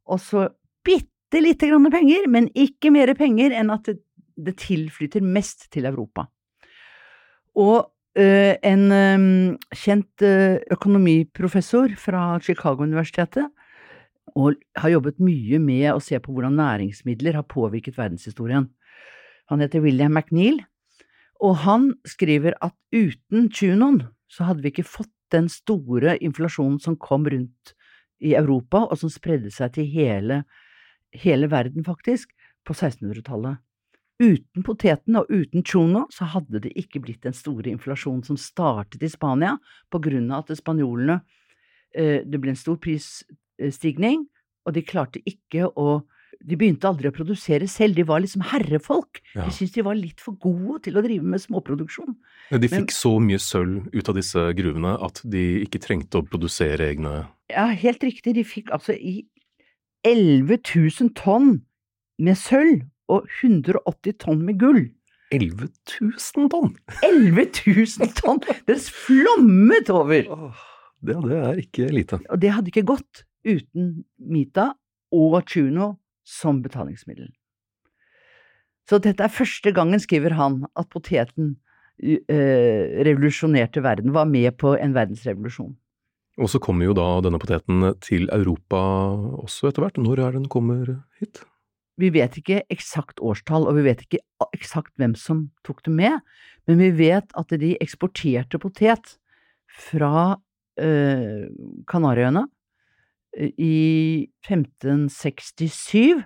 og 0.07 0.23
så 0.23 0.49
bitte 0.87 1.43
lite 1.43 1.69
grann 1.69 1.91
penger, 1.93 2.29
men 2.31 2.49
ikke 2.55 2.93
mer 2.95 3.13
penger 3.19 3.55
enn 3.57 3.73
at 3.75 3.89
det, 3.89 3.99
det 4.37 4.57
tilflyter 4.63 5.25
mest 5.25 5.69
til 5.75 5.89
Europa. 5.89 6.27
Og 7.57 7.89
eh, 8.19 8.57
en 8.65 8.87
eh, 8.93 9.27
kjent 9.77 10.25
eh, 10.25 10.63
økonomiprofessor 10.73 11.97
fra 12.01 12.37
Chicago-universitetet 12.45 13.53
og 14.37 14.57
har 14.77 14.93
jobbet 14.93 15.21
mye 15.23 15.61
med 15.63 15.91
å 15.95 16.03
se 16.03 16.19
på 16.21 16.33
hvordan 16.35 16.59
næringsmidler 16.59 17.39
har 17.39 17.47
påvirket 17.49 17.97
verdenshistorien. 17.97 18.69
Han 19.49 19.63
heter 19.63 19.85
William 19.85 20.13
McNeil, 20.13 20.59
og 21.43 21.59
han 21.65 21.91
skriver 22.09 22.57
at 22.65 22.75
uten 22.95 23.51
Tunon 23.53 24.03
så 24.33 24.49
hadde 24.49 24.65
vi 24.65 24.73
ikke 24.73 24.89
fått 24.89 25.13
den 25.35 25.49
store 25.51 26.17
inflasjonen 26.23 26.79
som 26.83 26.97
kom 27.01 27.27
rundt 27.29 27.75
i 28.23 28.35
Europa, 28.39 28.87
og 28.87 28.97
som 29.01 29.13
spredde 29.13 29.51
seg 29.53 29.75
til 29.77 29.89
hele, 29.93 30.43
hele 31.13 31.51
verden, 31.53 31.85
faktisk, 31.85 32.33
på 32.67 32.75
1600-tallet. 32.75 33.61
Uten 34.17 34.65
poteten 34.65 35.19
og 35.21 35.29
uten 35.29 35.61
chuno 35.61 36.07
så 36.09 36.25
hadde 36.33 36.63
det 36.65 36.73
ikke 36.81 37.03
blitt 37.05 37.27
den 37.27 37.35
store 37.37 37.69
inflasjonen 37.69 38.23
som 38.25 38.39
startet 38.41 39.05
i 39.05 39.11
Spania, 39.13 39.59
på 39.93 40.01
grunn 40.01 40.31
av 40.33 40.47
at 40.47 40.57
spanjolene 40.57 41.19
eh, 41.93 42.25
Det 42.25 42.41
ble 42.41 42.55
en 42.55 42.61
stor 42.61 42.79
prisstigning, 42.81 44.25
og 44.65 44.73
de 44.73 44.83
klarte 44.83 45.21
ikke 45.29 45.69
å 45.69 46.01
De 46.47 46.55
begynte 46.59 46.87
aldri 46.87 47.11
å 47.11 47.15
produsere 47.15 47.67
selv, 47.71 47.97
de 47.99 48.05
var 48.07 48.21
liksom 48.23 48.45
herrefolk. 48.53 49.21
Ja. 49.35 49.45
De 49.49 49.55
syntes 49.55 49.75
de 49.75 49.83
var 49.87 49.99
litt 49.99 50.21
for 50.23 50.37
gode 50.39 50.85
til 50.87 50.99
å 50.99 51.03
drive 51.03 51.27
med 51.27 51.43
småproduksjon. 51.43 52.15
De 52.53 52.61
Men- 52.61 52.71
fikk 52.71 52.95
så 52.95 53.17
mye 53.21 53.41
sølv 53.43 53.89
ut 53.93 54.09
av 54.09 54.15
disse 54.15 54.45
gruvene 54.55 54.95
at 55.03 55.21
de 55.25 55.65
ikke 55.67 55.83
trengte 55.83 56.21
å 56.21 56.27
produsere 56.27 56.93
egne 56.95 57.27
Ja, 57.51 57.67
helt 57.67 58.03
riktig, 58.03 58.35
de 58.35 58.45
fikk 58.47 58.71
altså 58.75 58.95
i 58.95 59.27
11 60.07 60.59
000 60.63 61.11
tonn 61.19 61.63
med 62.19 62.39
sølv 62.39 62.87
og 63.09 63.27
180 63.43 64.19
tonn 64.23 64.45
med 64.47 64.59
gull. 64.59 64.85
11 65.35 65.69
000 66.01 66.49
tonn! 66.51 66.77
11 67.03 67.47
000 67.67 68.13
tonn! 68.15 68.41
Det 68.67 68.79
flommet 68.87 69.91
over! 69.91 70.27
Åh, 70.31 70.65
det, 71.03 71.17
det 71.27 71.39
er 71.43 71.61
ikke 71.63 71.89
lite. 71.91 72.21
Og 72.31 72.41
det 72.43 72.53
hadde 72.55 72.71
ikke 72.71 72.87
gått 72.87 73.25
uten 73.47 74.05
Mita 74.19 74.73
og 75.15 75.41
Chuno 75.51 75.97
som 76.27 76.61
betalingsmiddel. 76.65 77.31
Så 78.87 79.01
dette 79.03 79.25
er 79.25 79.33
første 79.33 79.73
gangen, 79.75 80.03
skriver 80.03 80.37
han, 80.39 80.61
at 80.79 80.91
poteten 80.93 81.57
eh, 82.03 83.03
revolusjonerte 83.07 83.83
verden, 83.83 84.15
var 84.15 84.29
med 84.31 84.55
på 84.61 84.77
en 84.79 84.95
verdensrevolusjon. 84.95 85.75
Og 86.37 86.51
så 86.53 86.61
kommer 86.61 86.85
jo 86.91 86.95
da 86.97 87.09
denne 87.25 87.41
poteten 87.41 87.95
til 88.05 88.29
Europa 88.35 88.79
også 89.41 89.71
etter 89.71 89.87
hvert. 89.87 90.01
Når 90.03 90.23
er 90.23 90.35
den 90.37 90.51
kommer 90.53 90.99
hit? 91.21 91.41
Vi 91.97 92.11
vet 92.13 92.35
ikke 92.37 92.61
eksakt 92.73 93.23
årstall, 93.25 93.65
og 93.71 93.79
vi 93.79 93.87
vet 93.87 94.03
ikke 94.05 94.21
eksakt 94.53 94.93
hvem 95.01 95.15
som 95.17 95.47
tok 95.65 95.81
det 95.87 95.95
med, 95.97 96.19
men 96.69 96.83
vi 96.83 96.91
vet 96.99 97.33
at 97.41 97.55
de 97.57 97.73
eksporterte 97.81 98.61
potet 98.61 99.17
fra 99.89 100.37
eh, 100.77 101.49
Kanariøyene. 101.89 102.45
I 103.37 104.29
1567 104.47 106.25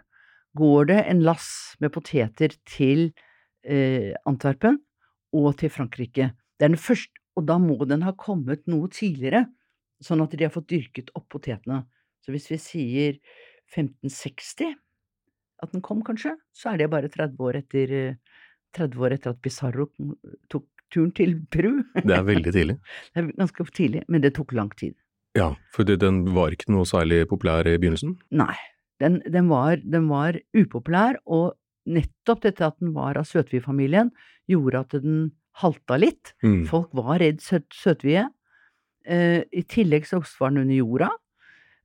går 0.58 0.84
det 0.90 1.00
en 1.10 1.22
lass 1.26 1.48
med 1.82 1.92
poteter 1.94 2.54
til 2.68 3.10
eh, 3.66 4.12
Antwerpen 4.28 4.78
og 5.36 5.56
til 5.60 5.72
Frankrike. 5.74 6.30
Det 6.58 6.66
er 6.66 6.72
den 6.72 6.80
første, 6.80 7.14
og 7.38 7.46
da 7.48 7.56
må 7.62 7.78
den 7.88 8.04
ha 8.06 8.12
kommet 8.18 8.66
noe 8.70 8.90
tidligere, 8.92 9.46
sånn 10.02 10.22
at 10.24 10.34
de 10.34 10.46
har 10.46 10.54
fått 10.54 10.70
dyrket 10.70 11.10
opp 11.18 11.28
potetene. 11.32 11.84
Så 12.24 12.34
hvis 12.34 12.50
vi 12.50 12.58
sier 12.60 13.18
1560, 13.70 14.74
at 15.60 15.74
den 15.74 15.84
kom, 15.84 16.02
kanskje, 16.04 16.34
så 16.56 16.72
er 16.72 16.80
det 16.80 16.90
bare 16.92 17.10
30 17.12 17.46
år 17.46 17.60
etter, 17.60 17.92
eh, 17.92 18.42
30 18.76 19.02
år 19.04 19.16
etter 19.16 19.34
at 19.34 19.42
Pizarro 19.42 19.90
tok 20.52 20.66
turen 20.90 21.12
til 21.14 21.36
Peru. 21.52 21.82
Det 21.94 22.16
er 22.16 22.26
veldig 22.26 22.52
tidlig. 22.54 22.76
Det 23.14 23.22
er 23.22 23.32
ganske 23.38 23.66
tidlig, 23.76 24.02
men 24.08 24.24
det 24.24 24.34
tok 24.34 24.54
lang 24.56 24.70
tid. 24.78 24.96
Ja, 25.38 25.52
for 25.74 25.86
den 25.86 26.22
var 26.34 26.54
ikke 26.54 26.72
noe 26.74 26.88
særlig 26.88 27.22
populær 27.30 27.68
i 27.68 27.76
begynnelsen? 27.78 28.16
Nei, 28.34 28.56
den, 29.02 29.20
den, 29.30 29.48
var, 29.50 29.78
den 29.82 30.08
var 30.10 30.38
upopulær, 30.56 31.20
og 31.26 31.54
nettopp 31.90 32.42
dette 32.46 32.66
at 32.66 32.78
den 32.82 32.92
var 32.96 33.18
av 33.18 33.28
søtviefamilien, 33.28 34.10
gjorde 34.50 34.82
at 34.84 34.98
den 35.04 35.30
halta 35.60 35.98
litt. 36.00 36.34
Mm. 36.44 36.64
Folk 36.70 36.90
var 36.96 37.20
redd 37.22 37.42
søt, 37.44 37.68
søtvie. 37.74 38.26
Eh, 39.06 39.42
I 39.50 39.64
tillegg 39.70 40.06
så 40.08 40.20
var 40.40 40.52
den 40.52 40.64
under 40.64 40.76
jorda. 40.76 41.10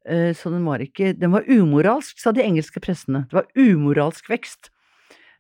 Eh, 0.06 0.32
så 0.38 0.52
den 0.54 0.66
var 0.68 0.84
ikke 0.84 1.14
Den 1.18 1.34
var 1.34 1.48
umoralsk, 1.50 2.20
sa 2.22 2.34
de 2.36 2.46
engelske 2.46 2.82
pressene. 2.84 3.26
Det 3.30 3.40
var 3.40 3.50
umoralsk 3.58 4.30
vekst. 4.30 4.72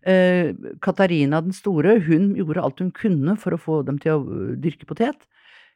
Eh, 0.05 0.53
Katarina 0.85 1.41
den 1.41 1.53
store, 1.53 1.99
hun 2.05 2.33
gjorde 2.37 2.61
alt 2.61 2.81
hun 2.81 2.91
kunne 2.93 3.37
for 3.41 3.55
å 3.55 3.61
få 3.61 3.81
dem 3.87 3.97
til 4.01 4.13
å 4.13 4.21
øh, 4.21 4.51
dyrke 4.61 4.85
potet, 4.85 5.25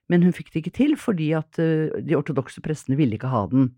men 0.10 0.26
hun 0.26 0.34
fikk 0.36 0.52
det 0.52 0.64
ikke 0.64 0.78
til 0.80 0.96
fordi 1.00 1.32
at 1.38 1.60
øh, 1.62 1.94
de 2.02 2.18
ortodokse 2.18 2.62
prestene 2.66 2.98
ville 3.00 3.18
ikke 3.18 3.32
ha 3.32 3.46
den. 3.52 3.72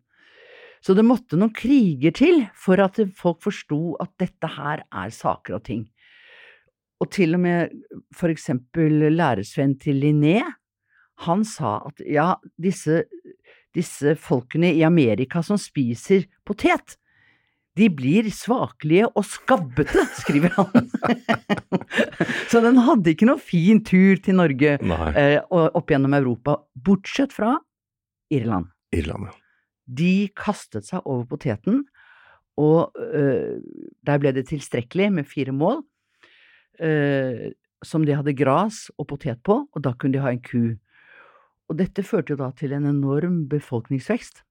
Så 0.81 0.95
det 0.97 1.05
måtte 1.05 1.37
noen 1.37 1.53
kriger 1.53 2.13
til 2.15 2.45
for 2.57 2.81
at 2.81 2.97
folk 3.17 3.43
forsto 3.43 3.97
at 4.01 4.15
dette 4.21 4.49
her 4.55 4.81
er 4.87 5.11
saker 5.13 5.59
og 5.59 5.65
ting. 5.67 5.85
Og 7.01 7.09
til 7.13 7.35
og 7.37 7.43
med 7.43 7.75
for 8.17 8.33
eksempel 8.33 9.11
læresvenn 9.13 9.77
til 9.81 10.01
Linné, 10.01 10.39
han 11.25 11.45
sa 11.45 11.77
at 11.85 12.01
ja, 12.05 12.33
disse, 12.57 13.03
disse 13.75 14.15
folkene 14.17 14.71
i 14.73 14.83
Amerika 14.85 15.43
som 15.45 15.59
spiser 15.61 16.25
potet, 16.45 16.97
de 17.79 17.87
blir 17.95 18.27
svakelige 18.35 19.07
og 19.15 19.23
skabbete, 19.27 20.03
skriver 20.19 20.55
han. 20.57 20.89
Så 22.51 22.59
den 22.63 22.81
hadde 22.83 23.13
ikke 23.13 23.29
noe 23.29 23.39
fin 23.39 23.79
tur 23.87 24.19
til 24.23 24.37
Norge 24.39 24.75
eh, 24.75 25.37
opp 25.47 25.93
gjennom 25.93 26.17
Europa, 26.17 26.57
bortsett 26.75 27.31
fra 27.35 27.55
Irland. 28.31 28.67
Irland, 28.95 29.29
ja. 29.29 29.37
De 29.91 30.13
kastet 30.37 30.87
seg 30.87 31.07
over 31.09 31.25
poteten, 31.31 31.81
og 32.59 32.95
eh, 32.99 33.57
der 34.07 34.21
ble 34.21 34.35
det 34.35 34.49
tilstrekkelig 34.51 35.09
med 35.15 35.27
fire 35.27 35.55
mål, 35.55 35.81
eh, 36.79 37.49
som 37.83 38.05
de 38.05 38.15
hadde 38.15 38.35
gras 38.37 38.85
og 38.99 39.09
potet 39.15 39.41
på, 39.47 39.63
og 39.63 39.83
da 39.83 39.95
kunne 39.95 40.15
de 40.15 40.23
ha 40.23 40.31
en 40.35 40.43
ku. 40.43 40.75
Og 41.71 41.79
dette 41.79 42.03
førte 42.03 42.35
jo 42.35 42.41
da 42.43 42.51
til 42.55 42.75
en 42.75 42.87
enorm 42.89 43.45
befolkningsvekst, 43.51 44.43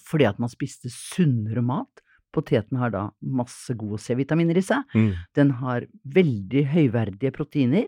fordi 0.00 0.26
at 0.28 0.40
man 0.42 0.50
spiste 0.52 0.90
sunnere 0.92 1.62
mat. 1.64 2.02
Poteten 2.34 2.80
har 2.80 2.90
da 2.90 3.04
masse 3.22 3.74
gode 3.78 4.00
C-vitaminer 4.02 4.58
i 4.58 4.64
seg. 4.64 4.82
Mm. 4.96 5.12
Den 5.38 5.52
har 5.60 5.86
veldig 6.16 6.64
høyverdige 6.72 7.32
proteiner 7.34 7.86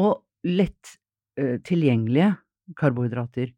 og 0.00 0.22
lett 0.46 0.96
eh, 1.40 1.58
tilgjengelige 1.66 2.32
karbohydrater. 2.80 3.52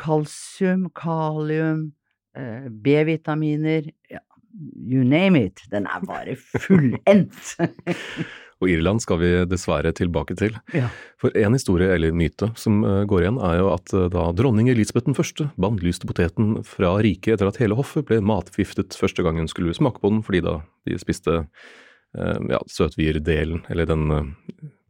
Kalsium, 0.00 0.88
kalium, 0.96 1.92
eh, 2.36 2.68
B-vitaminer 2.68 3.90
ja, 4.10 4.22
You 4.52 5.00
name 5.04 5.46
it. 5.46 5.62
Den 5.72 5.86
er 5.88 6.02
bare 6.04 6.36
fullendt. 6.66 7.54
Og 8.62 8.70
Irland 8.70 9.02
skal 9.02 9.18
vi 9.18 9.30
dessverre 9.50 9.90
tilbake 9.96 10.36
til. 10.38 10.54
ja. 10.76 10.86
For 11.20 11.34
en 11.38 11.56
historie, 11.56 11.90
eller 11.90 12.14
myte, 12.14 12.52
som 12.58 12.82
eh, 12.86 13.02
går 13.10 13.24
igjen, 13.24 13.40
er 13.42 13.58
jo 13.58 13.70
at 13.74 13.94
eh, 13.94 14.08
da 14.12 14.28
dronning 14.38 14.70
Elisabeth 14.70 15.08
den 15.08 15.18
første 15.18 15.48
bannlyste 15.60 16.06
poteten 16.06 16.60
fra 16.66 16.94
riket 17.02 17.36
etter 17.36 17.50
at 17.50 17.58
hele 17.62 17.78
hoffet 17.78 18.06
ble 18.06 18.20
matforgiftet 18.22 18.94
første 18.98 19.26
gang 19.26 19.40
hun 19.42 19.50
skulle 19.50 19.74
smake 19.74 20.02
på 20.02 20.12
den, 20.14 20.22
fordi 20.26 20.44
da 20.46 20.60
de 20.86 20.98
spiste 21.02 21.40
eh, 21.42 22.38
ja, 22.54 22.62
søtvirdelen, 22.70 23.64
eller 23.72 23.90
den 23.90 24.34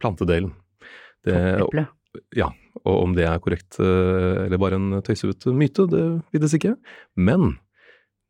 plantedelen. 0.02 0.52
Det, 1.24 1.36
ja, 2.36 2.48
og 2.82 2.96
om 2.96 3.12
det 3.16 3.28
er 3.28 3.40
korrekt 3.40 3.76
eller 3.78 4.58
bare 4.58 4.74
en 4.74 4.96
tøysete 5.06 5.52
myte, 5.54 5.86
det 5.86 6.02
vites 6.34 6.56
ikke. 6.58 6.72
Men 7.14 7.54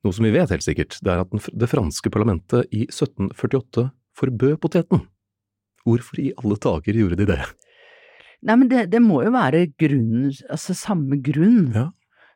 noe 0.04 0.12
som 0.12 0.26
vi 0.26 0.34
vet 0.34 0.52
helt 0.52 0.66
sikkert, 0.66 0.98
det 1.00 1.14
er 1.14 1.22
at 1.24 1.48
det 1.56 1.70
franske 1.70 2.12
parlamentet 2.12 2.68
i 2.74 2.84
1748 2.90 3.88
forbød 4.18 4.58
poteten. 4.60 5.06
Hvorfor 5.86 6.20
i 6.22 6.30
alle 6.38 6.56
dager 6.62 6.94
gjorde 7.00 7.18
de 7.18 7.26
det? 7.32 7.40
Nei, 8.42 8.56
men 8.58 8.68
det, 8.70 8.86
det 8.90 8.98
må 9.02 9.20
jo 9.22 9.30
være 9.34 9.68
grunnen, 9.78 10.32
altså 10.50 10.74
samme 10.74 11.18
grunn 11.22 11.70
Ja. 11.74 11.88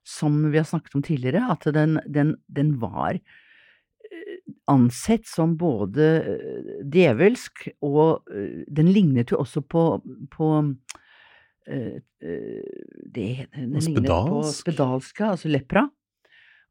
som 0.07 0.37
vi 0.53 0.59
har 0.61 0.67
snakket 0.69 0.95
om 0.95 1.03
tidligere, 1.03 1.43
at 1.51 1.67
den, 1.75 1.97
den, 2.07 2.37
den 2.47 2.77
var 2.79 3.17
eh, 3.19 4.37
ansett 4.71 5.27
som 5.27 5.57
både 5.59 6.07
eh, 6.23 6.71
djevelsk 6.95 7.69
og 7.83 8.23
eh, 8.31 8.63
Den 8.71 8.93
lignet 8.95 9.31
jo 9.35 9.41
også 9.43 9.63
på, 9.67 9.87
på 10.31 10.51
det, 11.67 13.47
den 13.51 13.73
lignet 13.75 14.07
på 14.07 14.43
Spedalsk? 14.47 14.61
spedalska, 14.63 15.33
altså 15.35 15.51
lepra. 15.51 15.89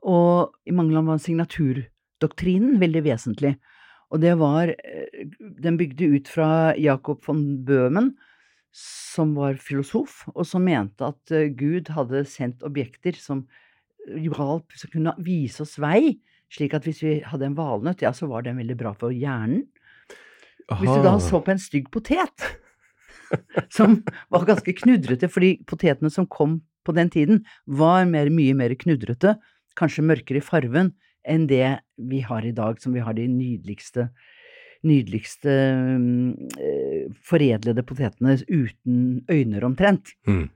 Og 0.07 0.53
i 0.63 0.71
mange 0.71 0.93
land 0.95 1.09
var 1.09 1.19
signaturdoktrinen 1.19 2.79
veldig 2.79 3.01
vesentlig. 3.03 3.55
Og 4.13 4.21
det 4.21 4.35
var 4.39 4.71
eh, 4.73 5.25
Den 5.39 5.79
bygde 5.79 6.11
ut 6.13 6.31
fra 6.31 6.75
Jacob 6.77 7.23
von 7.25 7.43
Bøhmen, 7.65 8.13
som 8.75 9.37
var 9.37 9.55
filosof, 9.63 10.25
og 10.33 10.43
som 10.47 10.65
mente 10.67 11.07
at 11.07 11.31
eh, 11.31 11.51
Gud 11.55 11.91
hadde 11.95 12.25
sendt 12.29 12.65
objekter 12.67 13.15
som 13.17 13.45
hjalp, 14.05 14.75
som 14.77 14.91
kunne 14.91 15.15
vise 15.23 15.63
oss 15.63 15.77
vei, 15.81 16.19
slik 16.53 16.75
at 16.77 16.85
hvis 16.85 17.01
vi 17.03 17.15
hadde 17.25 17.47
en 17.49 17.57
valnøtt, 17.57 18.03
ja, 18.05 18.11
så 18.13 18.29
var 18.29 18.45
den 18.45 18.59
veldig 18.59 18.77
bra 18.79 18.93
for 18.97 19.15
hjernen. 19.15 19.65
Hvis 20.65 20.91
du 20.91 21.05
da 21.05 21.15
så 21.21 21.41
på 21.45 21.53
en 21.53 21.61
stygg 21.61 21.89
potet, 21.93 22.45
som 23.75 23.99
var 24.33 24.47
ganske 24.47 24.73
knudrete, 24.77 25.29
fordi 25.29 25.55
potetene 25.69 26.11
som 26.13 26.27
kom 26.29 26.59
på 26.85 26.93
den 26.97 27.09
tiden, 27.13 27.43
var 27.65 28.05
mer, 28.09 28.29
mye 28.33 28.55
mer 28.57 28.73
knudrete, 28.77 29.35
kanskje 29.77 30.05
mørkere 30.05 30.41
i 30.41 30.45
farven 30.45 30.93
enn 31.25 31.47
det 31.49 31.79
vi 31.97 32.21
har 32.25 32.45
i 32.45 32.53
dag, 32.55 32.81
som 32.81 32.95
vi 32.95 33.03
har 33.03 33.17
de 33.17 33.27
nydeligste 33.31 34.09
nydeligste 34.85 35.49
eh, 36.61 37.05
foredlede 37.25 37.81
potetene 37.87 38.35
uten 38.45 39.23
øyne 39.31 39.63
omtrent. 39.65 40.13
Mm. 40.27 40.49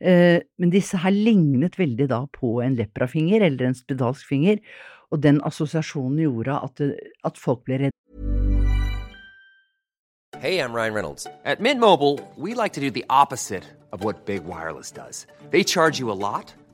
Eh, 0.00 0.40
men 0.58 0.70
disse 0.70 0.98
her 1.02 1.14
lignet 1.14 1.78
veldig 1.78 2.08
da 2.10 2.24
på 2.32 2.58
en 2.62 2.76
leprafinger 2.78 3.42
eller 3.46 3.68
en 3.68 3.78
spedalsk 3.78 4.28
finger, 4.28 4.58
og 5.10 5.22
den 5.22 5.40
assosiasjonen 5.46 6.20
gjorde 6.26 6.58
at, 6.58 6.82
at 7.24 7.38
folk 7.38 7.64
ble 7.64 7.78
redde. 7.84 7.94
Hey, 10.38 10.60
I'm 10.60 10.72
Ryan 10.72 10.94
Reynolds. 10.94 11.26
At 11.44 11.58
Mint 11.60 11.80
Mobile, 11.80 12.20
we 12.36 12.54
like 12.54 12.74
to 12.74 12.80
do 12.80 12.90
the 12.90 13.04
opposite 13.10 13.64
of 13.90 14.04
what 14.04 14.24
Big 14.24 14.44
Wireless 14.44 14.92
does. 14.92 15.26
They 15.50 15.64
charge 15.64 15.98
you 15.98 16.12
a 16.12 16.14
lot, 16.14 16.54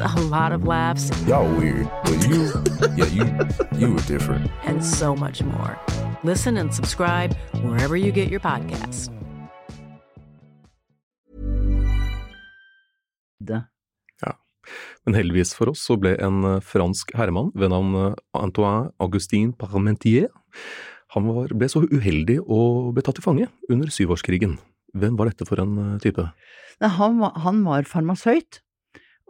a 0.00 0.20
lot 0.30 0.52
of 0.52 0.64
laughs, 0.66 1.10
Y'all 1.26 1.48
weird, 1.56 1.88
but 2.04 2.26
you, 2.28 2.50
yeah, 2.96 3.06
you, 3.06 3.24
you 3.78 3.92
were 3.94 4.00
different. 4.06 4.50
and 4.64 4.84
so 4.84 5.14
much 5.14 5.42
more. 5.42 5.78
Listen 6.24 6.56
and 6.56 6.72
subscribe 6.74 7.34
wherever 7.62 7.96
you 7.96 8.12
get 8.12 8.28
your 8.30 8.40
podcasts. 8.40 9.10
Ja. 14.22 14.32
Men 15.04 15.16
heldigvis 15.18 15.50
for 15.58 15.72
oss 15.72 15.82
så 15.82 15.96
ble 15.98 16.14
en 16.22 16.44
eh, 16.46 16.60
fransk 16.62 17.10
herremann 17.18 17.50
ved 17.58 17.72
navn 17.72 17.94
eh, 17.98 18.12
Antoine 18.38 18.92
Augustin 19.02 19.50
Parmentier 19.58 20.28
han 21.12 21.26
var, 21.26 21.50
ble 21.58 21.66
så 21.68 21.82
uheldig 21.90 22.38
og 22.46 22.92
ble 22.94 23.02
tatt 23.04 23.18
til 23.18 23.24
fange 23.26 23.48
under 23.68 23.90
syvårskrigen. 23.92 24.54
Hvem 24.96 25.18
var 25.18 25.28
dette 25.28 25.44
for 25.48 25.60
en 25.60 25.74
eh, 25.82 25.98
type? 26.04 26.28
Han, 26.80 27.18
var, 27.18 27.34
han 27.42 27.64
var 27.66 27.84
farmasøyt, 27.90 28.62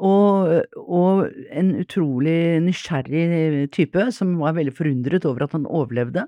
og, 0.02 0.52
og 0.82 1.28
en 1.54 1.72
utrolig 1.78 2.58
nysgjerrig 2.64 3.68
type 3.74 4.08
som 4.14 4.34
var 4.40 4.56
veldig 4.56 4.74
forundret 4.74 5.26
over 5.28 5.46
at 5.46 5.54
han 5.54 5.68
overlevde. 5.70 6.26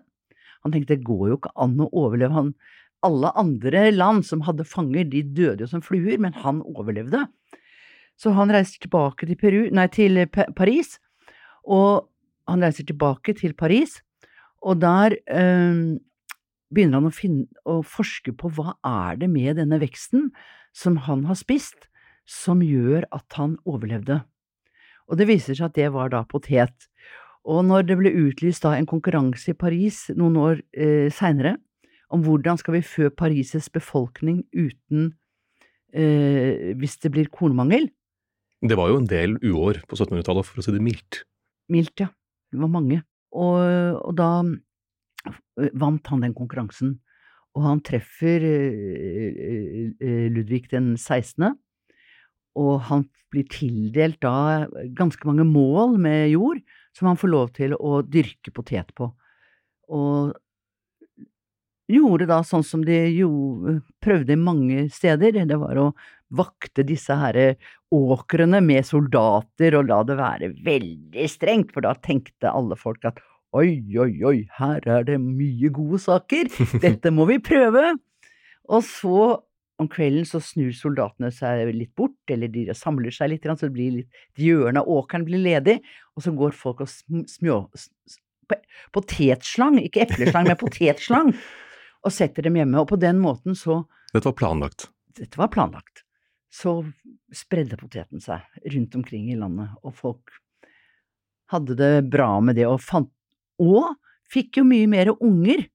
Han 0.65 0.75
tenkte 0.75 0.95
det 0.95 1.07
går 1.07 1.25
jo 1.33 1.39
ikke 1.41 1.55
an 1.61 1.75
å 1.83 1.91
overleve. 1.91 2.37
Han, 2.37 2.53
alle 3.05 3.33
andre 3.41 3.89
land 3.93 4.25
som 4.29 4.45
hadde 4.47 4.67
fanger, 4.69 5.09
de 5.11 5.25
døde 5.27 5.67
jo 5.67 5.71
som 5.71 5.83
fluer, 5.85 6.17
men 6.23 6.37
han 6.45 6.63
overlevde. 6.65 7.27
Så 8.21 8.31
han 8.37 8.53
reiser 8.55 8.85
tilbake 8.85 9.27
til, 9.27 9.39
Peru, 9.41 9.61
nei, 9.75 9.89
til 9.93 10.23
Paris, 10.31 10.97
og 11.67 12.07
han 12.49 12.63
reiser 12.63 12.87
tilbake 12.87 13.35
til 13.37 13.57
Paris, 13.59 13.99
og 14.65 14.79
der 14.81 15.17
øh, 15.19 15.97
begynner 16.73 17.01
han 17.01 17.11
å, 17.11 17.15
finne, 17.15 17.49
å 17.67 17.81
forske 17.85 18.33
på 18.39 18.53
hva 18.55 18.77
er 18.87 19.19
det 19.21 19.29
med 19.33 19.59
denne 19.59 19.81
veksten 19.83 20.31
som 20.75 21.03
han 21.09 21.27
har 21.29 21.39
spist, 21.39 21.89
som 22.29 22.63
gjør 22.65 23.07
at 23.13 23.37
han 23.39 23.59
overlevde. 23.69 24.23
Og 25.11 25.21
det 25.21 25.29
viser 25.29 25.57
seg 25.57 25.69
at 25.69 25.77
det 25.77 25.91
var 25.93 26.13
da 26.13 26.23
potet. 26.29 26.89
Og 27.45 27.61
når 27.69 27.85
det 27.89 27.99
ble 28.01 28.13
utlyst 28.25 28.65
da 28.65 28.73
en 28.77 28.89
konkurranse 28.89 29.53
i 29.53 29.59
Paris 29.59 30.07
noen 30.17 30.39
år 30.41 30.63
eh, 30.73 31.13
seinere 31.13 31.59
om 32.15 32.25
hvordan 32.25 32.57
skal 32.61 32.79
vi 32.79 32.87
fø 32.87 33.11
Parises 33.13 33.69
befolkning 33.73 34.43
uten 34.55 35.11
eh, 35.93 36.73
hvis 36.79 36.97
det 37.03 37.13
blir 37.13 37.31
kornmangel, 37.33 37.91
Det 38.65 38.77
var 38.79 38.89
jo 38.89 39.01
en 39.03 39.09
del 39.09 39.35
uår 39.45 39.83
på 39.85 39.97
1700-tallet, 39.97 40.47
for 40.47 40.61
å 40.61 40.65
si 40.65 40.73
det 40.73 40.81
mildt. 40.81 41.25
mildt, 41.69 42.01
ja, 42.01 42.09
det 42.49 42.61
var 42.63 42.71
mange. 42.73 43.03
Og, 43.37 43.59
og 44.01 44.15
da 44.17 44.31
eh, 44.41 45.69
vant 45.75 46.07
han 46.09 46.25
den 46.25 46.33
konkurransen, 46.33 46.95
og 47.55 47.67
han 47.67 47.83
treffer 47.85 48.47
eh, 48.49 49.93
eh, 50.01 50.27
Ludvig 50.33 50.71
den 50.73 50.95
16., 50.97 51.53
og 52.55 52.87
han 52.89 53.05
blir 53.35 53.47
tildelt 53.51 54.21
da 54.23 54.67
ganske 54.95 55.27
mange 55.27 55.47
mål 55.49 55.99
med 56.01 56.31
jord 56.33 56.63
som 56.95 57.11
han 57.11 57.19
får 57.19 57.33
lov 57.33 57.53
til 57.57 57.75
å 57.75 58.01
dyrke 58.07 58.55
potet 58.55 58.93
på. 58.95 59.11
Og 59.91 60.35
gjorde 61.91 62.29
da 62.31 62.41
sånn 62.47 62.65
som 62.65 62.85
de 62.87 62.97
jo 63.13 63.31
prøvde 64.03 64.39
mange 64.41 64.87
steder, 64.95 65.45
det 65.45 65.59
var 65.61 65.81
å 65.81 65.91
vakte 66.35 66.85
disse 66.87 67.15
her 67.19 67.37
åkrene 67.95 68.63
med 68.65 68.87
soldater 68.87 69.77
og 69.79 69.91
la 69.91 70.01
det 70.07 70.17
være 70.19 70.51
veldig 70.65 71.29
strengt, 71.31 71.75
for 71.75 71.85
da 71.85 71.95
tenkte 71.95 72.51
alle 72.51 72.79
folk 72.81 73.05
at 73.11 73.21
oi, 73.55 73.79
oi, 74.01 74.11
oi, 74.27 74.39
her 74.59 74.83
er 74.91 75.05
det 75.07 75.21
mye 75.23 75.71
gode 75.75 76.01
saker, 76.03 76.51
dette 76.85 77.13
må 77.15 77.29
vi 77.31 77.39
prøve. 77.43 77.93
Og 78.73 78.83
så 78.87 79.44
om 79.83 79.89
kvelden 79.91 80.27
så 80.29 80.39
snur 80.43 80.71
soldatene 80.77 81.33
seg 81.35 81.73
litt 81.75 81.91
bort, 81.99 82.15
eller 82.31 82.49
de 82.53 82.67
samler 82.79 83.11
seg 83.15 83.33
litt, 83.33 83.47
så 83.49 83.67
det 83.67 83.75
blir 83.75 83.97
litt, 83.97 84.21
et 84.37 84.45
hjørne 84.47 84.83
av 84.85 84.91
åkeren 84.95 85.25
blir 85.27 85.43
ledig, 85.43 85.81
og 86.15 86.23
så 86.23 86.33
går 86.37 86.55
folk 86.55 86.85
og 86.85 86.91
sm- 86.93 87.25
smjå... 87.31 87.57
s- 87.75 87.89
s- 88.07 88.21
pe- 88.51 88.61
Potetslang, 88.95 89.81
ikke 89.83 90.05
epleslang, 90.07 90.47
men 90.47 90.61
potetslang, 90.61 91.33
og 92.07 92.13
setter 92.15 92.47
dem 92.47 92.59
hjemme. 92.61 92.79
Og 92.85 92.91
på 92.93 92.99
den 93.03 93.19
måten 93.23 93.57
så 93.59 93.81
Dette 94.15 94.29
var 94.31 94.37
planlagt. 94.39 94.89
dette 95.19 95.41
var 95.41 95.51
planlagt, 95.51 96.05
så 96.55 96.77
spredde 97.35 97.75
poteten 97.81 98.23
seg 98.23 98.45
rundt 98.71 98.95
omkring 98.95 99.27
i 99.33 99.39
landet, 99.41 99.73
og 99.83 99.95
folk 99.99 100.37
hadde 101.51 101.75
det 101.79 101.93
bra 102.11 102.29
med 102.41 102.57
det, 102.61 102.67
og 102.71 102.79
fant 102.83 103.11
Og 103.63 103.91
fikk 104.31 104.57
jo 104.59 104.65
mye 104.67 104.87
mer 104.91 105.13
unger. 105.23 105.67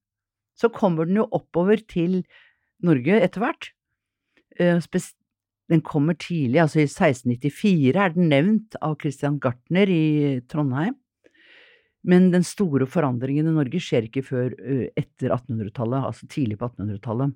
Så 0.59 0.67
kommer 0.75 1.07
den 1.07 1.15
jo 1.21 1.27
oppover 1.31 1.79
til 1.88 2.17
Norge 2.83 3.15
etter 3.23 3.39
hvert. 3.43 3.69
Eh, 4.60 4.80
Den 5.69 5.84
kommer 5.86 6.15
tidlig, 6.17 6.58
altså 6.63 6.80
i 6.82 6.88
1694 6.88 7.93
er 7.93 8.15
den 8.15 8.32
nevnt 8.32 8.76
av 8.82 8.95
Christian 9.02 9.38
Gartner 9.39 9.86
i 9.86 10.41
Trondheim. 10.50 10.95
Men 12.02 12.32
den 12.34 12.45
store 12.48 12.88
forandringen 12.89 13.45
i 13.52 13.54
Norge 13.54 13.82
skjer 13.84 14.08
ikke 14.08 14.24
før 14.26 14.56
eh, 14.58 14.88
etter 14.98 15.30
1800-tallet, 15.36 16.08
altså 16.10 16.26
tidlig 16.32 16.58
på 16.58 16.72
1800-tallet. 16.72 17.36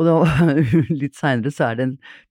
Og 0.00 0.06
da, 0.06 0.14
litt 1.02 1.18
seinere 1.18 1.50
så 1.52 1.72
er 1.72 1.80
det 1.80 1.88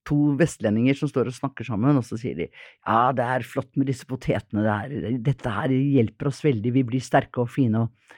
to 0.08 0.32
vestlendinger 0.40 0.96
som 0.98 1.10
står 1.10 1.30
og 1.30 1.36
snakker 1.36 1.68
sammen, 1.68 2.00
og 2.00 2.06
så 2.06 2.18
sier 2.18 2.38
de 2.38 2.48
ja, 2.48 3.10
det 3.14 3.26
er 3.26 3.46
flott 3.46 3.70
med 3.78 3.90
disse 3.90 4.08
potetene, 4.08 4.64
det 4.64 4.72
er, 4.72 5.20
dette 5.30 5.52
her 5.54 5.74
hjelper 5.74 6.30
oss 6.32 6.40
veldig, 6.46 6.72
vi 6.74 6.86
blir 6.86 7.04
sterke 7.04 7.44
og 7.44 7.52
fine 7.52 7.84
og 7.84 8.16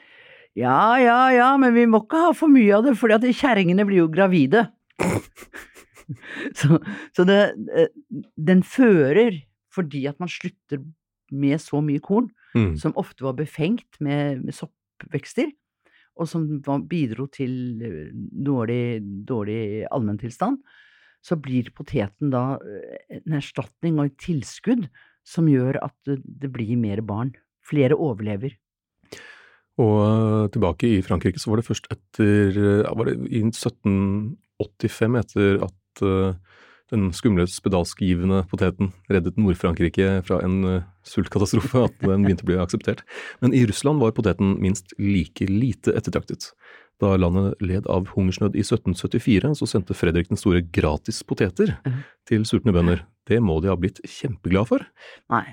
ja, 0.53 0.99
ja, 1.01 1.19
ja, 1.33 1.51
men 1.57 1.73
vi 1.73 1.87
må 1.89 2.03
ikke 2.03 2.27
ha 2.27 2.33
for 2.37 2.53
mye 2.53 2.75
av 2.77 2.85
det, 2.85 2.93
for 3.01 3.09
kjerringene 3.09 3.87
blir 3.89 4.03
jo 4.03 4.09
gravide. 4.13 4.67
så 6.59 6.79
så 7.17 7.25
det, 7.29 7.41
eh, 7.75 7.89
den 8.37 8.63
fører 8.67 9.41
fordi 9.73 10.05
at 10.11 10.19
man 10.21 10.29
slutter 10.29 10.83
med 11.33 11.61
så 11.63 11.81
mye 11.81 12.03
korn, 12.05 12.29
Mm. 12.53 12.77
som 12.77 12.93
ofte 13.01 13.25
var 13.25 13.33
befengt 13.33 13.97
med, 14.01 14.43
med 14.45 14.53
soppvekster, 14.53 15.49
og 16.21 16.29
som 16.29 16.45
var, 16.67 16.83
bidro 16.85 17.27
til 17.33 17.81
eh, 17.81 18.11
dårlig, 18.13 19.01
dårlig 19.25 19.87
allmenntilstand, 19.89 20.59
så 21.25 21.39
blir 21.41 21.71
poteten 21.73 22.33
da 22.35 22.59
eh, 22.61 23.23
en 23.23 23.39
erstatning 23.39 23.97
og 23.97 24.11
et 24.11 24.19
tilskudd 24.21 24.85
som 25.25 25.49
gjør 25.49 25.79
at 25.81 25.97
det, 26.05 26.51
blir 26.53 26.77
mer 26.77 27.01
barn. 27.01 27.33
Flere 27.65 27.97
overlever. 27.97 28.59
Og 29.81 30.51
tilbake 30.53 30.99
i 30.99 31.03
Frankrike 31.07 31.41
så 31.41 31.49
var 31.49 31.63
det 31.63 31.69
først 31.71 31.87
etter 31.95 32.59
var 32.93 33.09
det 33.09 33.15
i 33.33 33.41
1785, 34.65 35.19
etter 35.23 35.63
at 35.69 36.05
eh, 36.07 36.59
den 36.93 37.09
skumle 37.17 37.47
spedalskgivende 37.49 38.43
poteten 38.51 38.91
reddet 39.13 39.39
Nord-Frankrike 39.41 40.21
fra 40.27 40.43
en 40.45 40.59
eh, 40.69 40.85
sultkatastrofe, 41.09 41.87
at 41.89 41.97
den 42.05 42.27
begynte 42.27 42.45
å 42.47 42.51
bli 42.51 42.61
akseptert. 42.61 43.03
Men 43.45 43.57
i 43.57 43.65
Russland 43.69 44.03
var 44.03 44.15
poteten 44.17 44.59
minst 44.63 44.93
like 45.01 45.49
lite 45.49 45.95
ettertraktet. 45.97 46.51
Da 47.03 47.17
landet 47.19 47.59
led 47.65 47.89
av 47.91 48.13
hungersnød 48.13 48.55
i 48.55 48.63
1774, 48.63 49.57
så 49.59 49.67
sendte 49.67 49.97
Fredrik 49.97 50.29
den 50.31 50.39
store 50.39 50.63
gratis 50.63 51.23
poteter 51.27 51.75
til 52.29 52.45
sultne 52.47 52.75
bønder. 52.77 53.03
Det 53.27 53.41
må 53.43 53.59
de 53.63 53.73
ha 53.73 53.79
blitt 53.79 53.99
kjempeglade 54.05 54.71
for. 54.71 54.87
Nei. 55.33 55.47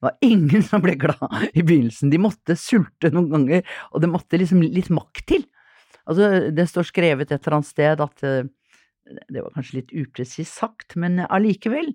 Det 0.00 0.08
var 0.08 0.16
ingen 0.24 0.62
som 0.64 0.80
ble 0.80 0.94
glad 0.96 1.50
i 1.52 1.60
begynnelsen. 1.60 2.08
De 2.08 2.18
måtte 2.18 2.56
sulte 2.56 3.10
noen 3.12 3.28
ganger, 3.34 3.66
og 3.92 4.00
det 4.00 4.08
måtte 4.08 4.40
liksom 4.40 4.62
litt 4.64 4.88
makt 4.96 5.26
til. 5.28 5.44
Altså, 6.10 6.30
det 6.54 6.66
står 6.70 6.88
skrevet 6.88 7.30
et 7.30 7.38
eller 7.38 7.60
annet 7.60 7.70
sted 7.70 8.02
at 8.02 8.24
eh, 8.26 8.48
Det 9.30 9.44
var 9.44 9.54
kanskje 9.54 9.80
litt 9.80 9.92
upresist 9.94 10.58
sagt, 10.58 10.96
men 11.00 11.22
allikevel. 11.28 11.92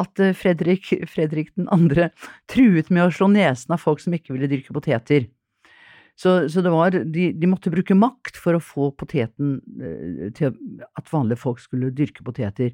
At 0.00 0.20
eh, 0.20 0.34
Fredrik, 0.36 0.90
Fredrik 1.10 1.52
andre 1.72 2.10
truet 2.50 2.90
med 2.90 3.06
å 3.06 3.14
slå 3.14 3.30
nesen 3.32 3.74
av 3.74 3.82
folk 3.82 4.02
som 4.02 4.14
ikke 4.16 4.34
ville 4.36 4.50
dyrke 4.50 4.74
poteter. 4.76 5.28
Så, 6.14 6.44
så 6.50 6.62
var, 6.62 6.94
de, 6.94 7.32
de 7.34 7.50
måtte 7.50 7.72
bruke 7.74 7.96
makt 7.98 8.36
for 8.38 8.54
å 8.54 8.62
få 8.62 8.92
poteten 8.94 9.58
eh, 9.82 10.30
til 10.36 10.54
at 10.94 11.10
vanlige 11.10 11.42
folk 11.42 11.62
skulle 11.62 11.90
dyrke 11.94 12.22
poteter. 12.26 12.70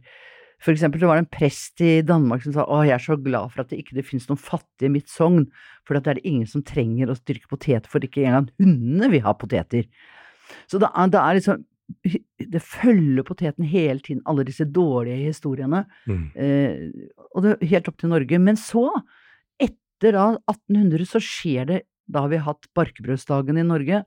For 0.61 0.75
eksempel 0.75 1.01
så 1.01 1.09
var 1.09 1.17
det 1.17 1.25
en 1.25 1.33
prest 1.33 1.81
i 1.81 1.93
Danmark 2.05 2.45
som 2.45 2.53
sa 2.53 2.67
å, 2.69 2.83
jeg 2.85 2.93
er 2.99 3.05
så 3.05 3.17
glad 3.17 3.53
for 3.53 3.63
at 3.63 3.71
det 3.73 3.81
ikke 3.81 3.97
det 3.97 4.05
finnes 4.05 4.29
noen 4.29 4.41
fattige 4.41 4.91
i 4.91 4.95
mitt 4.99 5.09
sogn, 5.09 5.47
for 5.89 5.97
det 5.97 6.13
er 6.13 6.21
det 6.21 6.29
ingen 6.29 6.49
som 6.51 6.65
trenger 6.67 7.09
å 7.09 7.17
dyrke 7.17 7.49
poteter, 7.49 7.89
for 7.89 8.05
ikke 8.05 8.27
engang 8.27 8.51
hundene 8.61 9.09
vil 9.15 9.25
ha 9.25 9.33
poteter. 9.41 9.89
Så 10.71 10.79
det 10.83 10.89
er, 10.95 11.11
det 11.13 11.21
er 11.21 11.39
liksom 11.41 11.65
Det 12.53 12.61
følger 12.63 13.25
poteten 13.27 13.65
hele 13.67 13.99
tiden, 13.99 14.21
alle 14.31 14.45
disse 14.47 14.63
dårlige 14.65 15.25
historiene, 15.27 15.81
Mm. 16.07 16.31
eh, 16.39 17.09
og 17.35 17.43
det 17.43 17.57
er 17.57 17.67
helt 17.67 17.89
opp 17.91 17.97
til 17.99 18.09
Norge. 18.13 18.39
Men 18.39 18.55
så, 18.57 18.85
etter 19.61 20.13
da 20.15 20.29
1800, 20.49 21.05
så 21.07 21.19
skjer 21.21 21.67
det 21.67 21.81
Da 22.11 22.23
har 22.25 22.29
vi 22.33 22.37
hatt 22.43 22.67
barkebrødsdagen 22.75 23.59
i 23.59 23.63
Norge, 23.67 24.05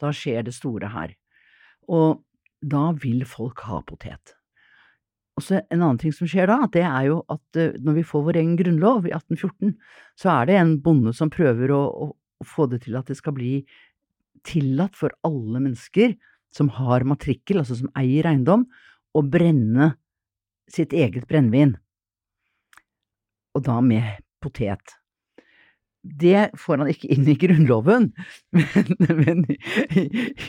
da 0.00 0.08
skjer 0.12 0.42
det 0.44 0.54
store 0.54 0.88
her. 0.92 1.14
Og 1.88 2.22
da 2.64 2.92
vil 2.92 3.24
folk 3.24 3.60
ha 3.68 3.80
potet. 3.86 4.34
Og 5.38 5.44
så 5.46 5.60
en 5.70 5.80
annen 5.82 5.98
ting 6.02 6.12
som 6.12 6.26
skjer 6.26 6.46
da, 6.50 6.66
det 6.72 6.82
er 6.82 7.06
jo 7.08 7.20
at 7.30 7.56
eh, 7.56 7.76
når 7.78 7.94
vi 8.00 8.02
får 8.08 8.24
vår 8.26 8.36
egen 8.40 8.56
grunnlov 8.58 9.06
i 9.06 9.12
1814, 9.14 9.76
så 10.18 10.32
er 10.40 10.46
det 10.50 10.56
en 10.58 10.74
bonde 10.82 11.12
som 11.14 11.30
prøver 11.30 11.70
å, 11.70 11.82
å, 11.88 12.08
å 12.42 12.44
få 12.44 12.66
det 12.72 12.82
til 12.84 12.96
at 12.98 13.06
det 13.06 13.16
skal 13.20 13.36
bli 13.36 13.52
tillatt 14.46 14.96
for 14.98 15.14
alle 15.26 15.62
mennesker 15.62 16.14
som 16.54 16.70
har 16.78 17.04
matrikkel, 17.08 17.60
altså 17.60 17.76
som 17.80 17.90
eier 17.98 18.28
eiendom, 18.28 18.66
å 19.16 19.24
brenne 19.24 19.92
sitt 20.70 20.92
eget 20.92 21.28
brennevin. 21.28 21.76
og 23.56 23.64
da 23.66 23.80
med 23.82 24.20
potet. 24.44 24.92
Det 26.02 26.50
får 26.54 26.78
han 26.78 26.90
ikke 26.92 27.08
inn 27.10 27.26
i 27.26 27.34
Grunnloven, 27.34 28.12
men, 28.54 28.92
men 29.18 29.40
i, 29.50 30.04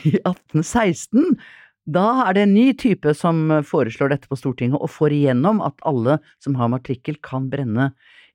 i 0.06 0.12
1816 0.20 1.34
da 1.90 2.26
er 2.28 2.36
det 2.36 2.44
en 2.44 2.54
ny 2.54 2.68
type 2.78 3.12
som 3.16 3.48
foreslår 3.66 4.12
dette 4.12 4.30
på 4.30 4.38
Stortinget, 4.38 4.78
og 4.78 4.92
får 4.92 5.14
igjennom 5.16 5.62
at 5.64 5.80
alle 5.88 6.18
som 6.42 6.54
har 6.60 6.70
matrikkel, 6.70 7.16
kan 7.24 7.48
brenne. 7.50 7.90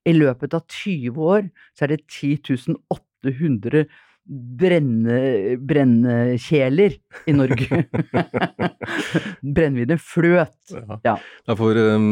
I 0.05 0.15
løpet 0.17 0.53
av 0.57 0.65
20 0.67 1.21
år 1.23 1.47
så 1.77 1.85
er 1.85 1.93
det 1.93 2.01
10 2.09 2.75
800 2.91 3.85
brenne, 4.25 5.55
brennekjeler 5.61 6.95
i 7.29 7.33
Norge. 7.35 7.83
Brennevinet 9.55 10.01
fløt. 10.01 10.55
Ja. 10.71 10.99
Ja. 11.05 11.15
Ja, 11.45 11.55
for, 11.57 11.77
um, 11.77 12.09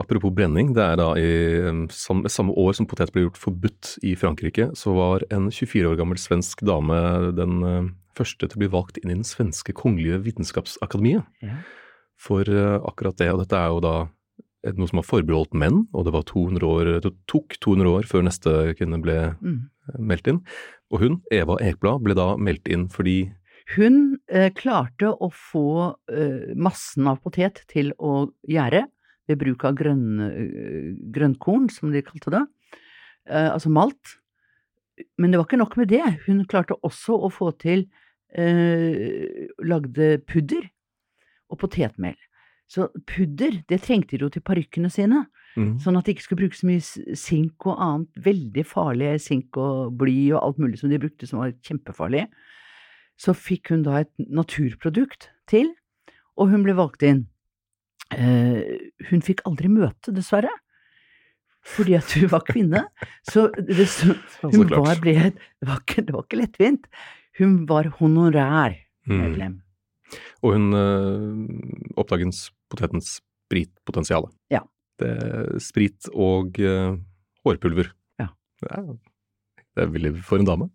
apropos 0.00 0.34
brenning, 0.34 0.72
det 0.74 0.82
er 0.82 0.98
da 0.98 1.10
i 1.20 1.28
um, 1.68 1.84
samme, 1.94 2.30
samme 2.32 2.56
år 2.58 2.74
som 2.78 2.88
potet 2.90 3.12
ble 3.14 3.28
gjort 3.28 3.38
forbudt 3.40 3.94
i 4.06 4.16
Frankrike, 4.18 4.72
så 4.78 4.96
var 4.98 5.26
en 5.34 5.50
24 5.52 5.92
år 5.92 6.00
gammel 6.00 6.20
svensk 6.20 6.64
dame 6.66 6.98
den 7.38 7.62
uh, 7.62 7.92
første 8.18 8.48
til 8.48 8.58
å 8.58 8.64
bli 8.64 8.72
valgt 8.74 8.98
inn 9.00 9.12
i 9.12 9.18
den 9.18 9.26
svenske 9.26 9.74
kongelige 9.76 10.22
vitenskapsakademiet. 10.26 11.26
Ja. 11.44 11.62
For 12.20 12.46
uh, 12.50 12.80
akkurat 12.82 13.18
det, 13.20 13.30
og 13.34 13.44
dette 13.44 13.58
er 13.58 13.70
jo 13.74 13.82
da 13.84 13.96
noe 14.72 14.88
som 14.88 15.00
var 15.00 15.06
forbeholdt 15.08 15.54
menn, 15.54 15.84
og 15.92 16.06
det 16.06 16.14
var 16.14 16.24
200 16.28 16.64
år, 16.64 16.90
det 17.04 17.12
tok 17.30 17.56
200 17.60 17.90
år 17.90 18.08
før 18.08 18.24
neste 18.24 18.52
kvinne 18.78 19.00
ble 19.04 19.36
Mm. 19.42 19.68
meldt 19.98 20.28
inn. 20.30 20.40
Og 20.90 21.00
hun, 21.02 21.20
Eva 21.30 21.58
Ekblad, 21.60 22.02
ble 22.02 22.14
da 22.16 22.36
meldt 22.36 22.68
inn 22.68 22.88
fordi 22.88 23.32
Hun 23.76 24.18
eh, 24.28 24.50
klarte 24.52 25.08
å 25.08 25.30
få 25.32 25.96
eh, 26.12 26.52
massen 26.54 27.06
av 27.08 27.22
potet 27.24 27.62
til 27.68 27.92
å 27.98 28.30
gjære 28.46 28.82
ved 29.28 29.38
bruk 29.40 29.64
av 29.64 29.74
grønn, 29.74 30.20
eh, 30.20 30.90
grønnkorn, 31.12 31.70
som 31.72 31.90
de 31.90 32.02
kalte 32.04 32.30
det, 32.30 32.42
eh, 33.26 33.48
altså 33.48 33.70
malt. 33.72 34.18
Men 35.18 35.30
det 35.32 35.38
var 35.40 35.46
ikke 35.48 35.58
nok 35.62 35.76
med 35.80 35.88
det. 35.88 36.04
Hun 36.26 36.44
klarte 36.44 36.76
også 36.84 37.16
å 37.16 37.32
få 37.32 37.56
til 37.58 37.86
eh, 38.36 39.48
lagde 39.64 40.18
pudder 40.28 40.68
og 41.50 41.58
potetmel. 41.64 42.16
Så 42.74 42.88
pudder, 43.06 43.60
det 43.70 43.80
trengte 43.84 44.16
de 44.16 44.26
jo 44.26 44.32
til 44.32 44.42
parykkene 44.42 44.90
sine. 44.90 45.24
Mm. 45.54 45.76
Sånn 45.82 45.98
at 45.98 46.08
de 46.08 46.14
ikke 46.14 46.24
skulle 46.24 46.42
bruke 46.42 46.58
så 46.58 46.66
mye 46.66 47.14
sink 47.18 47.68
og 47.68 47.78
annet 47.78 48.24
veldig 48.24 48.64
farlig 48.66 49.12
sink 49.22 49.58
og 49.60 49.94
bly 50.00 50.16
og 50.32 50.40
alt 50.40 50.58
mulig 50.64 50.80
som 50.80 50.90
de 50.90 50.98
brukte 50.98 51.28
som 51.30 51.42
var 51.44 51.54
kjempefarlig. 51.66 52.24
Så 53.20 53.36
fikk 53.38 53.70
hun 53.70 53.84
da 53.86 54.00
et 54.02 54.10
naturprodukt 54.26 55.28
til, 55.50 55.70
og 56.34 56.50
hun 56.50 56.66
ble 56.66 56.74
valgt 56.74 57.06
inn. 57.06 57.24
Eh, 58.10 58.90
hun 59.10 59.22
fikk 59.22 59.44
aldri 59.46 59.70
møte, 59.70 60.10
dessverre, 60.14 60.50
fordi 61.64 61.94
at 62.00 62.10
hun 62.18 62.26
var 62.32 62.42
kvinne. 62.48 62.82
Så 63.30 63.46
det, 63.54 63.86
så, 63.94 64.16
hun 64.42 64.66
var, 64.72 64.98
ble, 65.04 65.14
det, 65.30 65.68
var 65.70 65.84
ikke, 65.84 66.02
det 66.08 66.16
var 66.16 66.26
ikke 66.26 66.42
lettvint. 66.42 66.90
Hun 67.38 67.60
var 67.70 67.94
honorær 68.00 68.80
Mm. 69.04 69.60
Og 70.44 70.56
hun 70.56 70.76
uh, 70.76 71.98
oppdaget 72.00 72.38
potetens 72.72 73.18
spritpotensial. 73.18 74.28
Ja. 74.52 74.62
Det 75.00 75.10
er 75.10 75.52
sprit 75.62 76.08
og 76.12 76.60
uh, 76.62 76.96
hårpulver. 77.44 77.90
Ja. 78.22 78.30
Det 78.62 78.70
er, 78.70 78.90
det 79.74 79.86
er 79.86 79.94
veldig 79.94 80.16
for 80.26 80.42
en 80.42 80.48
dame. 80.48 80.70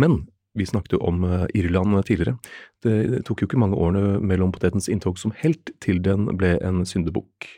Men 0.00 0.24
vi 0.58 0.66
snakket 0.68 0.98
jo 0.98 1.00
om 1.08 1.24
øh, 1.24 1.46
Irland 1.56 1.96
tidligere. 2.04 2.36
Det 2.84 3.24
tok 3.24 3.40
jo 3.40 3.46
ikke 3.48 3.60
mange 3.60 3.76
årene 3.76 4.20
mellom 4.20 4.52
potetens 4.52 4.88
inntog 4.88 5.18
som 5.18 5.32
helt 5.40 5.72
til 5.80 6.02
den 6.04 6.28
ble 6.36 6.58
en 6.60 6.84
syndebukk. 6.84 7.48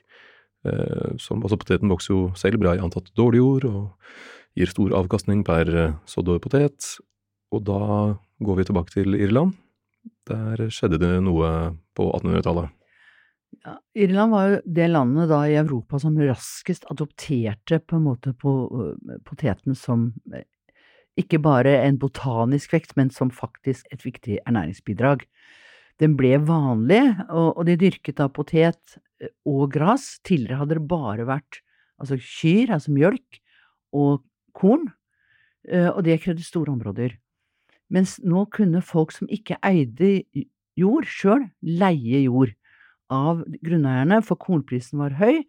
Eh, 0.64 1.16
som, 1.18 1.42
altså 1.42 1.58
poteten 1.60 1.90
vokser 1.92 2.14
jo 2.14 2.20
selv 2.38 2.62
bra 2.62 2.76
i 2.76 2.82
antatt 2.82 3.10
dårlig 3.18 3.42
jord 3.42 3.66
og 3.68 3.82
gir 4.56 4.70
stor 4.70 4.94
avkastning 4.96 5.42
per 5.44 5.68
eh, 5.74 5.96
sådd 6.06 6.30
potet. 6.44 6.94
Og 7.54 7.66
da 7.66 8.14
går 8.44 8.60
vi 8.60 8.68
tilbake 8.70 8.94
til 8.94 9.18
Irland. 9.18 9.58
Der 10.30 10.68
skjedde 10.72 11.00
det 11.02 11.12
noe 11.24 11.50
på 11.96 12.08
1800-tallet. 12.16 12.72
Ja, 13.62 13.76
Irland 13.94 14.34
var 14.34 14.48
jo 14.48 14.56
det 14.76 14.86
landet 14.90 15.30
da 15.30 15.42
i 15.46 15.56
Europa 15.58 16.00
som 16.02 16.16
raskest 16.18 16.86
adopterte 16.90 17.78
på 17.80 17.98
en 17.98 18.06
måte 18.08 18.32
øh, 18.34 19.18
poteten 19.26 19.76
som 19.78 20.08
øh, 20.32 20.44
ikke 21.20 21.38
bare 21.38 21.76
en 21.84 21.98
botanisk 22.00 22.72
vekst, 22.74 22.96
men 22.98 23.12
som 23.14 23.30
faktisk 23.30 23.86
et 23.94 24.02
viktig 24.04 24.40
ernæringsbidrag. 24.42 25.22
Den 26.02 26.16
ble 26.18 26.40
vanlig, 26.42 27.04
og, 27.30 27.62
de 27.68 27.76
dyrket 27.78 28.18
da 28.18 28.26
potet 28.26 28.98
øh, 29.22 29.30
og 29.46 29.70
gras. 29.72 30.18
Tidligere 30.26 30.64
hadde 30.64 30.80
det 30.80 30.88
bare 30.90 31.28
vært 31.28 31.62
altså 32.00 32.18
kyr, 32.18 32.74
altså 32.74 32.90
mjølk, 32.90 33.38
og 33.94 34.24
korn, 34.54 34.88
og 35.70 36.00
det 36.04 36.18
krevde 36.20 36.42
store 36.44 36.72
områder. 36.74 37.14
Mens 37.92 38.16
nå 38.24 38.46
kunne 38.52 38.82
folk 38.84 39.12
som 39.12 39.28
ikke 39.32 39.58
eide 39.64 40.22
jord 40.78 41.06
sjøl, 41.08 41.48
leie 41.60 42.24
jord 42.24 42.54
av 43.12 43.44
grunneierne, 43.64 44.22
for 44.24 44.40
kornprisen 44.40 45.02
var 45.02 45.16
høy, 45.20 45.44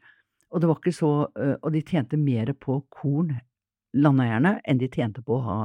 og, 0.51 0.61
det 0.61 0.69
var 0.69 0.79
ikke 0.79 0.95
så, 0.95 1.11
og 1.35 1.69
de 1.73 1.81
tjente 1.83 2.19
mer 2.19 2.51
på 2.59 2.79
korn, 2.93 3.33
landeierne, 3.95 4.57
enn 4.67 4.79
de 4.79 4.91
tjente 4.91 5.23
på 5.25 5.39
å 5.39 5.45
ha 5.45 5.59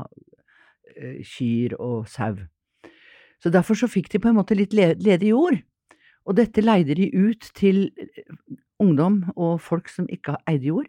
kyr 1.26 1.74
og 1.78 2.08
sau. 2.10 2.38
Så 3.40 3.52
derfor 3.52 3.78
så 3.78 3.88
fikk 3.90 4.10
de 4.12 4.20
på 4.22 4.30
en 4.30 4.38
måte 4.38 4.56
litt 4.58 4.74
ledig 4.74 5.30
jord, 5.30 5.60
og 6.28 6.36
dette 6.38 6.62
leide 6.62 6.96
de 6.98 7.08
ut 7.10 7.50
til 7.56 7.88
ungdom 8.80 9.22
og 9.34 9.60
folk 9.64 9.88
som 9.92 10.08
ikke 10.12 10.38
eide 10.50 10.70
jord, 10.70 10.88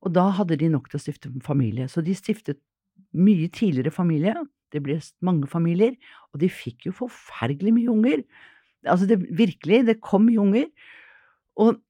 og 0.00 0.14
da 0.16 0.30
hadde 0.36 0.56
de 0.60 0.70
nok 0.72 0.88
til 0.88 0.96
å 0.96 1.02
stifte 1.02 1.30
familie. 1.44 1.88
Så 1.88 2.04
de 2.04 2.14
stiftet 2.16 2.60
mye 3.12 3.50
tidligere 3.52 3.92
familie, 3.92 4.34
det 4.72 4.82
ble 4.84 4.98
mange 5.26 5.48
familier, 5.50 5.96
og 6.32 6.42
de 6.42 6.50
fikk 6.52 6.88
jo 6.88 6.96
forferdelig 6.96 7.74
mye 7.76 7.92
unger. 7.92 8.24
Altså 8.86 9.08
det 9.10 9.20
virkelig, 9.36 9.84
det 9.88 10.00
kom 10.04 10.28
mye 10.28 10.40
unger. 10.42 10.68
Og 11.60 11.80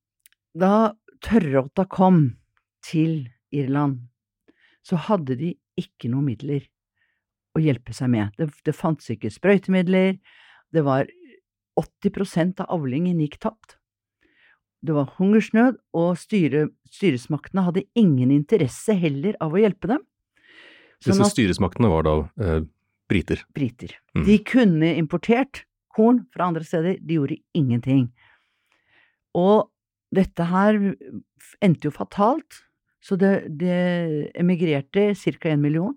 da 0.58 0.92
tørråta 1.24 1.86
kom 1.90 2.22
til 2.84 3.28
Irland, 3.52 3.98
så 4.86 4.96
hadde 4.96 5.36
de 5.38 5.54
ikke 5.78 6.08
noe 6.12 6.24
midler 6.24 6.64
å 7.56 7.62
hjelpe 7.62 7.94
seg 7.94 8.12
med. 8.12 8.32
Det, 8.38 8.48
det 8.66 8.76
fantes 8.76 9.10
ikke 9.12 9.32
sprøytemidler, 9.32 10.16
det 10.70 10.84
var 10.86 11.10
80 11.80 12.60
av 12.62 12.68
avlingen 12.70 13.20
gikk 13.22 13.38
tapt. 13.42 13.76
Det 14.80 14.94
var 14.96 15.12
hungersnød, 15.18 15.76
og 15.92 16.14
styre, 16.16 16.70
styresmaktene 16.88 17.66
hadde 17.66 17.84
ingen 17.98 18.30
interesse 18.32 18.94
heller 18.96 19.36
av 19.44 19.52
å 19.52 19.60
hjelpe 19.60 19.90
dem. 19.92 20.04
Sånn 21.00 21.14
Disse 21.16 21.24
at- 21.24 21.32
styresmaktene 21.34 21.88
var 21.88 22.02
da 22.04 22.14
eh, 22.44 22.60
briter. 23.08 23.42
briter. 23.56 23.94
Mm. 24.14 24.24
De 24.26 24.38
kunne 24.44 24.90
importert 25.00 25.64
korn 25.96 26.26
fra 26.32 26.46
andre 26.50 26.62
steder, 26.64 26.98
de 27.00 27.14
gjorde 27.16 27.38
ingenting. 27.56 28.10
Og 29.34 29.70
dette 30.14 30.44
her 30.50 30.76
endte 31.62 31.88
jo 31.88 31.90
fatalt, 31.94 32.62
så 33.00 33.16
det, 33.18 33.58
det 33.58 34.30
emigrerte 34.38 35.14
ca. 35.16 35.48
en 35.48 35.62
million, 35.62 35.94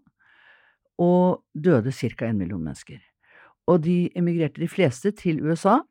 og 1.02 1.44
døde 1.54 1.92
ca. 1.92 2.26
en 2.30 2.38
million 2.38 2.62
mennesker. 2.64 3.00
Og 3.68 3.82
de 3.84 4.10
emigrerte 4.16 4.62
de 4.62 4.68
fleste 4.68 5.12
til 5.16 5.42
USA, 5.44 5.82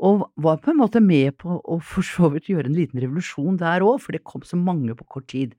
og 0.00 0.30
var 0.40 0.56
på 0.64 0.70
en 0.72 0.78
måte 0.80 1.00
med 1.04 1.36
på 1.38 1.58
å 1.60 1.76
for 1.84 2.02
så 2.06 2.30
vidt 2.32 2.48
gjøre 2.48 2.70
en 2.70 2.76
liten 2.78 3.00
revolusjon 3.02 3.58
der 3.60 3.84
òg, 3.84 3.98
for 4.00 4.12
det 4.16 4.24
kom 4.24 4.40
så 4.42 4.56
mange 4.56 4.94
på 4.96 5.04
kort 5.06 5.26
tid. 5.28 5.54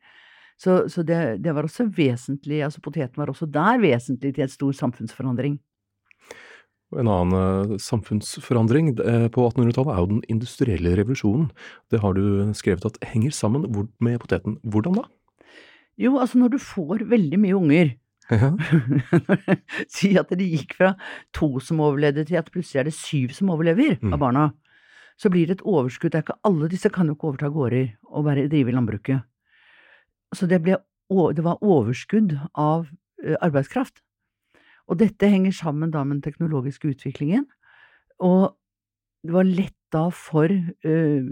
Så, 0.62 0.76
så 0.94 1.02
det, 1.08 1.18
det 1.42 1.54
var 1.58 1.66
også 1.66 1.88
vesentlig, 1.90 2.60
altså 2.62 2.82
poteten 2.86 3.18
var 3.18 3.32
også 3.34 3.48
der 3.50 3.80
vesentlig 3.82 4.36
til 4.36 4.46
en 4.46 4.52
stor 4.54 4.76
samfunnsforandring. 4.78 5.56
En 7.00 7.08
annen 7.08 7.72
eh, 7.72 7.78
samfunnsforandring 7.82 8.92
eh, 9.00 9.26
på 9.32 9.46
1800-tallet 9.48 9.94
er 9.96 10.02
jo 10.04 10.10
den 10.12 10.22
industrielle 10.30 10.92
revolusjonen. 11.00 11.48
Det 11.90 12.02
har 12.04 12.14
du 12.18 12.52
skrevet 12.58 12.86
at 12.90 13.00
henger 13.14 13.32
sammen 13.34 13.66
med 14.04 14.20
poteten. 14.22 14.58
Hvordan 14.62 15.00
da? 15.00 15.06
Jo, 16.02 16.18
altså 16.20 16.38
når 16.42 16.54
du 16.54 16.60
får 16.62 17.08
veldig 17.10 17.40
mye 17.42 17.58
unger, 17.58 17.96
Ja. 18.32 18.52
si 19.92 20.14
at 20.20 20.30
det 20.40 20.46
gikk 20.48 20.76
fra 20.78 20.94
to 21.36 21.58
som 21.64 21.82
overlevde 21.84 22.24
til 22.30 22.38
at 22.40 22.52
plutselig 22.54 22.80
er 22.80 22.88
det 22.88 22.94
syv 22.96 23.34
som 23.36 23.50
overlever 23.52 23.98
Mm. 24.00 24.14
av 24.14 24.20
barna, 24.22 24.44
så 25.20 25.30
blir 25.30 25.48
det 25.50 25.58
et 25.60 25.66
overskudd. 25.68 26.12
Det 26.14 26.22
er 26.22 26.24
ikke 26.28 26.40
alle 26.48 26.70
disse 26.72 26.90
kan 26.94 27.08
jo 27.10 27.16
ikke 27.18 27.28
overta 27.32 27.50
gårder 27.52 27.90
og 28.08 28.24
bare 28.30 28.48
drive 28.48 28.72
landbruket. 28.72 29.24
Så 30.36 30.48
det, 30.48 30.62
ble, 30.64 30.78
det 31.36 31.44
var 31.44 31.60
overskudd 31.64 32.38
av 32.56 32.88
arbeidskraft. 33.42 34.00
Og 34.90 35.00
dette 35.00 35.30
henger 35.30 35.54
sammen 35.56 35.92
da 35.94 36.04
med 36.04 36.20
den 36.20 36.26
teknologiske 36.26 36.94
utviklingen. 36.94 37.46
Og 38.24 38.52
det 39.26 39.36
var 39.36 39.48
lett 39.48 39.78
da 39.94 40.06
for 40.16 40.52
eh, 40.52 41.26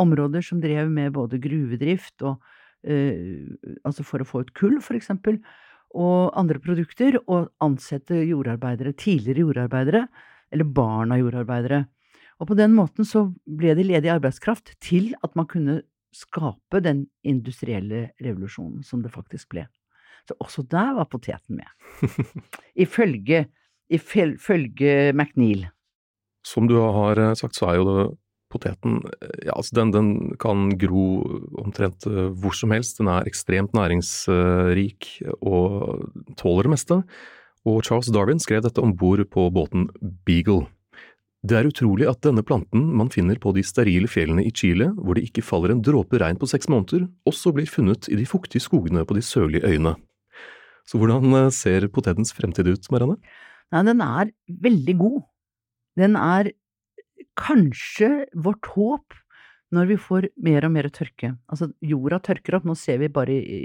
områder 0.00 0.44
som 0.44 0.60
drev 0.62 0.90
med 0.92 1.14
både 1.14 1.40
gruvedrift 1.42 2.24
og 2.26 2.42
eh, 2.86 3.44
altså 3.84 4.04
for 4.06 4.22
å 4.22 4.28
få 4.28 4.44
ut 4.44 4.52
kull, 4.56 4.78
for 4.84 4.98
eksempel, 4.98 5.40
og 5.94 6.34
andre 6.38 6.58
produkter, 6.62 7.20
og 7.30 7.52
ansette 7.62 8.18
jordarbeidere, 8.26 8.94
tidligere 8.98 9.44
jordarbeidere, 9.44 10.06
eller 10.54 10.70
barn 10.76 11.14
av 11.14 11.22
jordarbeidere. 11.22 11.84
Og 12.42 12.50
på 12.50 12.56
den 12.58 12.74
måten 12.74 13.06
så 13.06 13.28
ble 13.46 13.76
det 13.78 13.86
ledig 13.86 14.10
arbeidskraft 14.10 14.74
til 14.82 15.12
at 15.22 15.36
man 15.38 15.46
kunne 15.50 15.82
skape 16.14 16.80
den 16.84 17.06
industrielle 17.26 18.08
revolusjonen 18.22 18.84
som 18.86 19.02
det 19.04 19.12
faktisk 19.14 19.50
ble. 19.54 19.66
Så 20.28 20.36
også 20.40 20.64
der 20.70 20.94
var 20.96 21.08
poteten 21.10 21.60
med. 21.60 21.68
Ifølge, 22.86 23.46
ifølge 23.92 25.12
McNeil. 25.12 25.66
Som 26.44 26.68
du 26.68 26.78
har 26.80 27.20
eh, 27.20 27.34
sagt, 27.36 27.56
så 27.56 27.70
er 27.70 27.80
jo 27.80 27.88
det 27.88 28.04
poteten 28.54 29.00
ja, 29.42 29.54
altså 29.56 29.74
den, 29.80 29.90
den, 29.90 30.10
kan 30.38 30.68
gro 30.78 31.24
omtrent 31.58 32.06
hvor 32.06 32.54
som 32.54 32.74
helst. 32.74 33.00
Den 33.00 33.10
er 33.10 33.26
ekstremt 33.26 33.74
næringsrik 33.74 35.08
og 35.40 36.04
tåler 36.38 36.68
det 36.68 36.74
meste. 36.76 37.00
Og 37.64 37.80
Charles 37.86 38.12
Darwin 38.12 38.42
skrev 38.42 38.62
dette 38.64 38.82
om 38.84 38.92
bord 38.96 39.24
på 39.32 39.48
båten 39.50 39.88
Beagle. 40.28 40.68
Det 41.44 41.58
er 41.58 41.66
utrolig 41.68 42.06
at 42.08 42.22
denne 42.24 42.40
planten 42.46 42.86
man 42.96 43.10
finner 43.12 43.36
på 43.40 43.50
de 43.52 43.60
sterile 43.66 44.08
fjellene 44.08 44.46
i 44.48 44.52
Chile, 44.56 44.86
hvor 44.96 45.18
det 45.18 45.26
ikke 45.26 45.44
faller 45.44 45.74
en 45.74 45.82
dråpe 45.84 46.16
regn 46.22 46.38
på 46.40 46.48
seks 46.48 46.70
måneder, 46.72 47.04
også 47.28 47.52
blir 47.52 47.68
funnet 47.68 48.08
i 48.08 48.16
de 48.16 48.24
fuktige 48.24 48.64
skogene 48.64 49.04
på 49.04 49.18
de 49.18 49.24
sørlige 49.24 49.68
øyene. 49.68 49.92
Så 50.88 51.00
hvordan 51.00 51.28
eh, 51.36 51.50
ser 51.52 51.84
potetens 51.92 52.32
fremtid 52.36 52.70
ut, 52.72 52.88
Marianne? 52.92 53.18
Nei, 53.74 53.84
den 53.90 54.00
er 54.04 54.32
veldig 54.64 54.96
god. 55.02 55.20
Den 56.00 56.16
er 56.16 56.52
kanskje 57.36 58.10
vårt 58.32 58.72
håp 58.72 59.20
når 59.74 59.92
vi 59.92 60.00
får 60.00 60.30
mer 60.48 60.64
og 60.64 60.72
mer 60.78 60.88
tørke. 60.96 61.34
Altså, 61.52 61.68
jorda 61.84 62.22
tørker 62.24 62.56
opp, 62.56 62.68
nå 62.68 62.76
ser 62.78 63.04
vi 63.04 63.12
bare 63.12 63.36
i, 63.36 63.62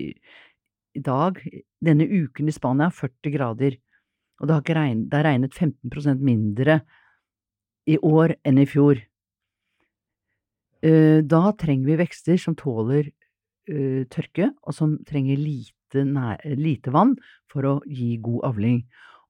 i 1.00 1.04
dag, 1.06 1.40
denne 1.86 2.08
uken 2.12 2.50
i 2.50 2.56
Spania, 2.56 2.92
40 2.92 3.36
grader, 3.40 3.80
og 4.40 4.50
det 4.50 4.56
har, 4.58 4.80
regnet, 4.82 5.12
det 5.12 5.20
har 5.20 5.32
regnet 5.32 5.56
15% 5.56 6.24
mindre 6.24 6.82
i 7.90 7.98
år 8.06 8.36
enn 8.46 8.62
i 8.62 8.68
fjor. 8.70 9.02
Eh, 10.86 11.20
da 11.26 11.42
trenger 11.60 11.90
vi 11.90 11.98
vekster 12.00 12.40
som 12.40 12.56
tåler 12.56 13.10
uh, 13.70 14.06
tørke, 14.12 14.52
og 14.64 14.76
som 14.76 14.96
trenger 15.08 15.40
lite, 15.40 16.06
lite, 16.56 16.94
vann 16.94 17.18
for 17.52 17.68
å 17.68 17.76
gi 17.86 18.16
god 18.24 18.48
avling. 18.54 18.84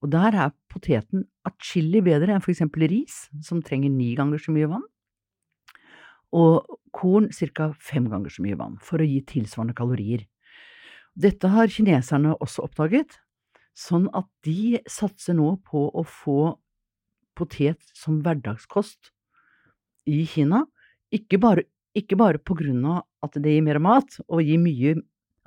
Og 0.04 0.12
der 0.14 0.38
er 0.46 0.54
poteten 0.72 1.26
atskillig 1.48 2.04
bedre 2.06 2.36
enn 2.36 2.44
for 2.44 2.54
eksempel 2.54 2.86
ris, 2.92 3.26
som 3.44 3.64
trenger 3.66 3.92
ni 3.92 4.14
ganger 4.16 4.40
så 4.40 4.54
mye 4.56 4.70
vann, 4.72 4.86
og 6.30 6.78
korn 6.94 7.32
ca. 7.34 7.72
fem 7.82 8.06
ganger 8.10 8.30
så 8.30 8.46
mye 8.46 8.60
vann, 8.60 8.78
for 8.82 9.02
å 9.02 9.08
gi 9.08 9.20
tilsvarende 9.26 9.76
kalorier. 9.76 10.28
Dette 11.20 11.50
har 11.52 11.68
kineserne 11.68 12.38
også 12.40 12.64
oppdaget, 12.70 13.18
sånn 13.76 14.08
at 14.14 14.28
de 14.46 14.80
satser 14.88 15.36
nå 15.36 15.58
på 15.66 15.90
å 15.90 16.06
få 16.06 16.60
potet 17.40 17.94
som 17.98 18.20
hverdagskost 18.26 19.14
i 20.10 20.24
Kina, 20.30 20.66
ikke 21.14 21.40
bare, 21.42 21.66
ikke 21.98 22.18
bare 22.20 22.42
på 22.42 22.58
grunn 22.60 22.84
av 22.88 23.06
at 23.26 23.38
det 23.40 23.56
gir 23.56 23.66
mer 23.66 23.80
mat, 23.84 24.20
og 24.28 24.44
gir 24.46 24.62
mye, 24.62 24.98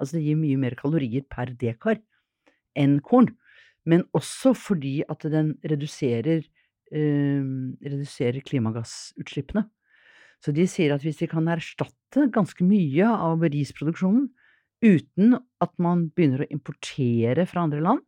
altså 0.01 0.19
det 0.19 0.25
gir 0.27 0.41
mye 0.41 0.61
mer 0.61 0.77
kalorier 0.79 1.25
per 1.31 1.53
dekar 1.59 2.01
enn 2.79 2.99
korn, 3.05 3.31
men 3.89 4.05
også 4.17 4.55
fordi 4.57 5.01
at 5.11 5.25
den 5.31 5.55
reduserer, 5.67 6.45
eh, 6.93 7.43
reduserer 7.83 8.45
klimagassutslippene. 8.47 9.67
Så 10.43 10.55
de 10.55 10.67
sier 10.67 10.95
at 10.95 11.05
hvis 11.07 11.21
de 11.23 11.29
kan 11.31 11.47
erstatte 11.51 12.27
ganske 12.35 12.65
mye 12.67 13.07
av 13.07 13.45
risproduksjonen 13.47 14.31
uten 14.83 15.37
at 15.63 15.75
man 15.79 16.09
begynner 16.11 16.43
å 16.43 16.51
importere 16.51 17.47
fra 17.47 17.63
andre 17.67 17.83
land, 17.85 18.03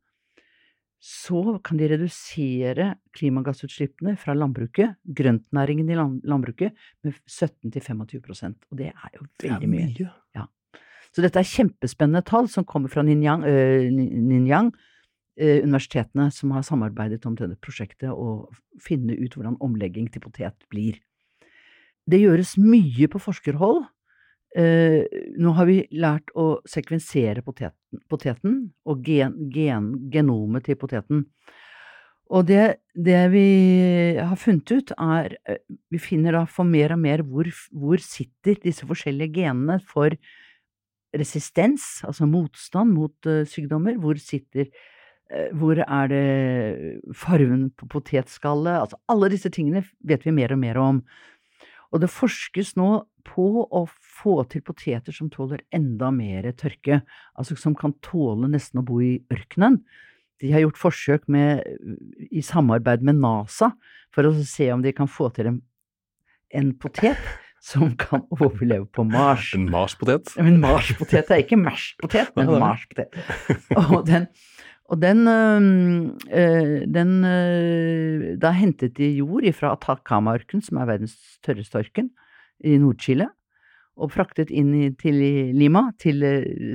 så 1.05 1.59
kan 1.61 1.77
de 1.77 1.89
redusere 1.91 2.87
klimagassutslippene 3.13 4.15
fra 4.17 4.33
landbruket, 4.33 4.95
grøntnæringen 5.05 5.91
i 5.93 5.99
landbruket, 5.99 6.73
med 7.05 7.19
17–25% 7.29 8.71
og 8.71 8.79
det 8.79 8.89
er 8.89 9.11
jo 9.19 9.27
veldig 9.43 9.69
mye. 9.69 9.91
mye. 9.93 10.09
Ja. 10.37 10.47
Så 11.13 11.23
dette 11.23 11.43
er 11.43 11.51
kjempespennende 11.51 12.25
tall 12.27 12.49
som 12.49 12.65
kommer 12.65 12.89
fra 12.89 13.05
Ninjang, 13.05 13.45
øh, 13.45 13.85
Ninjang 13.93 14.73
øh, 15.37 15.61
universitetene 15.67 16.31
som 16.33 16.57
har 16.57 16.65
samarbeidet 16.65 17.27
om 17.29 17.37
dette 17.37 17.61
prosjektet, 17.61 18.09
og 18.09 18.55
finne 18.81 19.19
ut 19.21 19.37
hvordan 19.37 19.61
omlegging 19.61 20.09
til 20.11 20.25
potet 20.25 20.57
blir. 20.73 20.97
Det 22.09 22.21
gjøres 22.21 22.57
mye 22.61 23.09
på 23.13 23.21
forskerhold, 23.21 23.85
Uh, 24.55 25.03
nå 25.35 25.51
har 25.57 25.67
vi 25.67 25.81
lært 25.99 26.31
å 26.39 26.61
sekvensere 26.71 27.43
poteten, 27.43 27.99
poteten 28.07 28.59
og 28.87 29.01
gen, 29.03 29.35
gen, 29.51 29.89
genomet 30.15 30.69
til 30.69 30.79
poteten. 30.79 31.25
Og 32.33 32.47
det, 32.49 32.79
det, 32.97 33.19
vi 33.35 33.49
har 34.17 34.39
funnet 34.41 34.71
ut, 34.73 34.95
er 34.97 35.37
eh, 35.45 35.61
Vi 35.93 36.01
finner 36.01 36.39
da 36.39 36.45
for 36.49 36.65
mer 36.65 36.95
og 36.95 37.03
mer 37.03 37.23
hvor, 37.27 37.51
hvor 37.71 38.01
sitter 38.01 38.57
disse 38.63 38.87
forskjellige 38.89 39.43
genene 39.43 39.77
for 39.85 40.17
resistens, 41.15 42.01
altså 42.03 42.27
motstand 42.27 42.95
mot 42.95 43.29
uh, 43.29 43.45
sykdommer. 43.47 43.99
Hvor 44.03 44.19
sitter 44.19 44.71
uh, 44.71 45.51
Hvor 45.55 45.83
er 45.85 46.11
det 46.11 46.25
farven 47.15 47.69
på 47.77 47.91
potetskallet? 47.93 48.81
Altså 48.87 48.99
alle 49.13 49.31
disse 49.35 49.53
tingene 49.53 49.85
vet 50.03 50.25
vi 50.27 50.35
mer 50.35 50.57
og 50.57 50.63
mer 50.65 50.81
om. 50.81 51.05
Og 51.95 52.03
det 52.03 52.11
forskes 52.11 52.75
nå 52.75 52.89
på 53.25 53.47
å 53.65 53.85
få 53.89 54.41
til 54.51 54.65
poteter 54.67 55.15
som 55.15 55.31
tåler 55.33 55.63
enda 55.75 56.11
mer 56.13 56.51
tørke, 56.59 57.01
altså 57.39 57.57
som 57.57 57.77
kan 57.79 57.95
tåle 58.05 58.51
nesten 58.51 58.83
å 58.83 58.87
bo 58.87 58.99
i 59.03 59.15
ørkenen. 59.33 59.79
De 60.43 60.51
har 60.53 60.65
gjort 60.65 60.81
forsøk 60.81 61.29
med, 61.31 61.63
i 62.35 62.43
samarbeid 62.45 63.05
med 63.07 63.21
NASA 63.23 63.71
for 64.15 64.27
å 64.27 64.35
se 64.43 64.67
om 64.75 64.83
de 64.85 64.93
kan 64.97 65.09
få 65.09 65.31
til 65.37 65.53
en, 65.53 65.63
en 66.51 66.75
potet 66.83 67.23
som 67.65 67.95
kan 67.97 68.27
overleve 68.35 68.91
på 68.93 69.07
Mars. 69.09 69.55
En 69.57 69.71
Mars-potet? 69.73 70.35
En 70.43 70.59
Mars-potet, 70.61 71.31
det 71.31 71.39
er 71.39 71.47
ikke 71.47 71.63
Mars-potet, 71.63 72.35
men 72.37 72.51
en 72.51 72.61
Mars-potet. 72.61 73.15
Og 73.87 74.03
den, 74.11 74.27
og 74.95 75.01
den, 75.03 75.27
øh, 75.27 76.87
den 76.87 77.25
øh, 77.27 78.39
Da 78.39 78.53
hentet 78.55 78.97
de 78.97 79.11
jord 79.19 79.47
fra 79.53 79.73
Atacama-ørkenen, 79.75 80.63
som 80.63 80.79
er 80.79 80.87
verdens 80.87 81.17
tørreste 81.43 81.79
ørken, 81.79 82.11
i 82.65 82.79
Nord-Chile, 82.79 83.27
og 83.99 84.13
fraktet 84.15 84.51
inn 84.55 84.95
til 84.97 85.19
Lima, 85.55 85.91
til 85.99 86.23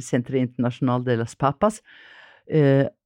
Senteret 0.03 0.43
International 0.43 1.05
de 1.05 1.15
las 1.15 1.35
Papas, 1.35 1.79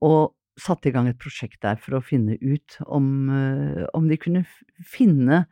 og 0.02 0.34
satte 0.58 0.89
i 0.89 0.93
gang 0.93 1.08
et 1.10 1.19
prosjekt 1.21 1.62
der 1.62 1.78
for 1.82 1.97
å 1.97 2.04
finne 2.04 2.38
ut 2.41 2.78
om, 2.86 3.30
om 3.93 4.10
de 4.10 4.17
kunne 4.17 4.43
finne 4.86 5.45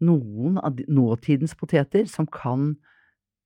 noen 0.00 0.58
av 0.62 0.78
nåtidens 0.86 1.54
poteter 1.58 2.06
som 2.10 2.26
kan 2.26 2.76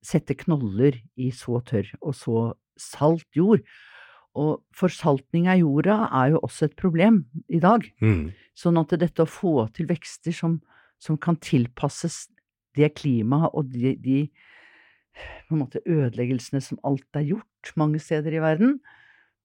sette 0.04 0.36
knoller 0.44 1.00
i 1.16 1.32
så 1.34 1.60
tørr 1.64 1.88
og 2.00 2.16
så 2.16 2.44
salt 2.80 3.28
jord. 3.36 3.64
Og 4.38 4.62
forsaltning 4.76 5.48
av 5.52 5.60
jorda 5.60 5.96
er 6.08 6.32
jo 6.32 6.42
også 6.46 6.70
et 6.70 6.76
problem 6.78 7.22
i 7.52 7.60
dag. 7.60 7.84
Mm. 8.00 8.30
Sånn 8.56 8.80
at 8.80 8.94
dette 9.00 9.24
å 9.24 9.28
få 9.28 9.66
til 9.76 9.90
vekster 9.90 10.32
som, 10.36 10.60
som 11.02 11.18
kan 11.20 11.36
tilpasses 11.36 12.26
det 12.78 12.94
klimaet 12.96 13.52
og 13.52 13.68
de, 13.72 13.92
de 14.00 14.20
måte, 15.52 15.82
ødeleggelsene 15.84 16.62
som 16.64 16.80
alt 16.88 17.18
er 17.18 17.26
gjort 17.34 17.72
mange 17.76 18.00
steder 18.00 18.38
i 18.38 18.42
verden, 18.42 18.78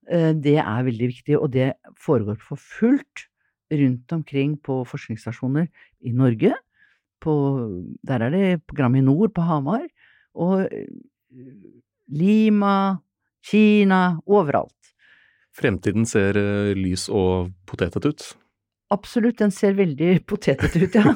eh, 0.07 0.31
det 0.31 0.57
er 0.61 0.85
veldig 0.87 1.09
viktig, 1.11 1.35
og 1.39 1.51
det 1.55 1.73
foregår 1.99 2.39
for 2.39 2.59
fullt 2.59 3.27
rundt 3.67 4.13
omkring 4.15 4.55
på 4.63 4.79
forskningsstasjoner 4.87 5.67
i 6.07 6.13
Norge. 6.15 6.53
På, 7.19 7.33
der 8.07 8.23
er 8.23 8.31
det 8.31 8.63
program 8.69 8.95
i 8.95 9.03
nord, 9.03 9.33
på 9.35 9.43
Hamar, 9.43 9.83
og 10.37 10.67
eh, 10.71 10.87
Lima, 12.07 13.01
Kina, 13.47 14.19
overalt. 14.27 14.73
Fremtiden 15.57 16.05
ser 16.09 16.37
eh, 16.37 16.73
lys 16.77 17.07
og 17.09 17.53
potetete 17.69 18.11
ut? 18.11 18.25
Absolutt, 18.93 19.39
den 19.41 19.51
ser 19.51 19.75
veldig 19.75 20.21
potetete 20.29 20.79
ut, 20.85 20.95
ja. 20.95 21.11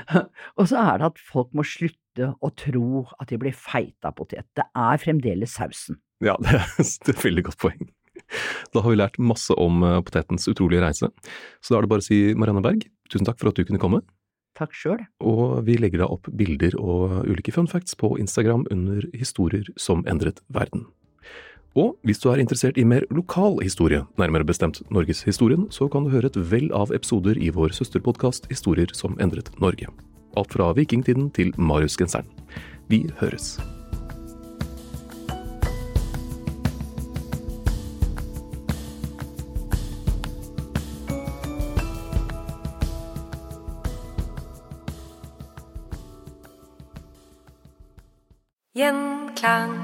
og 0.58 0.66
så 0.68 0.80
er 0.82 1.00
det 1.00 1.12
at 1.12 1.20
folk 1.30 1.54
må 1.56 1.64
slutte 1.64 2.34
å 2.36 2.50
tro 2.56 3.04
at 3.20 3.30
de 3.30 3.38
blir 3.40 3.54
feite 3.56 4.10
av 4.10 4.16
potet. 4.18 4.46
Det 4.56 4.66
er 4.66 5.00
fremdeles 5.00 5.54
sausen. 5.56 6.00
Ja, 6.24 6.36
det 6.44 6.58
er 6.58 7.14
et 7.14 7.24
veldig 7.24 7.46
godt 7.48 7.60
poeng. 7.62 7.86
Da 8.74 8.82
har 8.82 8.92
vi 8.92 8.98
lært 8.98 9.20
masse 9.20 9.54
om 9.60 9.84
eh, 9.86 10.00
potetens 10.04 10.48
utrolige 10.50 10.84
reise. 10.84 11.10
Så 11.60 11.72
da 11.72 11.78
er 11.78 11.86
det 11.86 11.92
bare 11.94 12.04
å 12.04 12.08
si 12.08 12.20
Marianne 12.36 12.64
Berg, 12.64 12.88
tusen 13.12 13.28
takk 13.28 13.40
for 13.40 13.52
at 13.52 13.60
du 13.60 13.64
kunne 13.68 13.82
komme. 13.82 14.02
Takk 14.54 14.74
sjøl. 14.76 15.00
Og 15.26 15.64
vi 15.66 15.78
legger 15.80 16.04
da 16.04 16.10
opp 16.14 16.28
bilder 16.30 16.76
og 16.78 17.24
ulike 17.26 17.54
fun 17.54 17.68
facts 17.70 17.96
på 17.98 18.12
Instagram 18.22 18.68
under 18.74 19.06
Historier 19.16 19.66
som 19.80 20.04
endret 20.10 20.44
verden. 20.54 20.86
Og 21.74 21.96
hvis 22.06 22.20
du 22.22 22.28
er 22.30 22.38
interessert 22.38 22.78
i 22.78 22.86
mer 22.86 23.02
lokal 23.10 23.58
historie, 23.62 24.04
nærmere 24.18 24.46
bestemt 24.46 24.78
norgeshistorien, 24.94 25.66
så 25.74 25.88
kan 25.90 26.06
du 26.06 26.12
høre 26.14 26.30
et 26.30 26.38
vell 26.50 26.70
av 26.70 26.94
episoder 26.94 27.34
i 27.34 27.50
vår 27.50 27.74
søsterpodkast 27.74 28.46
Historier 28.50 28.94
som 28.94 29.18
endret 29.18 29.50
Norge. 29.58 29.90
Alt 30.38 30.54
fra 30.54 30.70
vikingtiden 30.72 31.30
til 31.34 31.50
Mariusgenseren. 31.58 32.30
Vi 32.88 33.08
høres. 33.18 33.58
Gjenklang. 48.74 49.83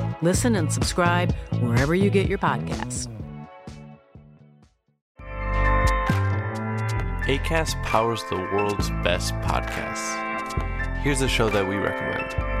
Listen 0.21 0.55
and 0.55 0.71
subscribe 0.71 1.33
wherever 1.59 1.95
you 1.95 2.09
get 2.09 2.27
your 2.27 2.37
podcasts. 2.37 3.07
ACAST 7.25 7.81
powers 7.83 8.23
the 8.29 8.35
world's 8.35 8.89
best 9.03 9.33
podcasts. 9.35 10.97
Here's 11.01 11.21
a 11.21 11.27
show 11.27 11.49
that 11.49 11.67
we 11.67 11.75
recommend. 11.75 12.60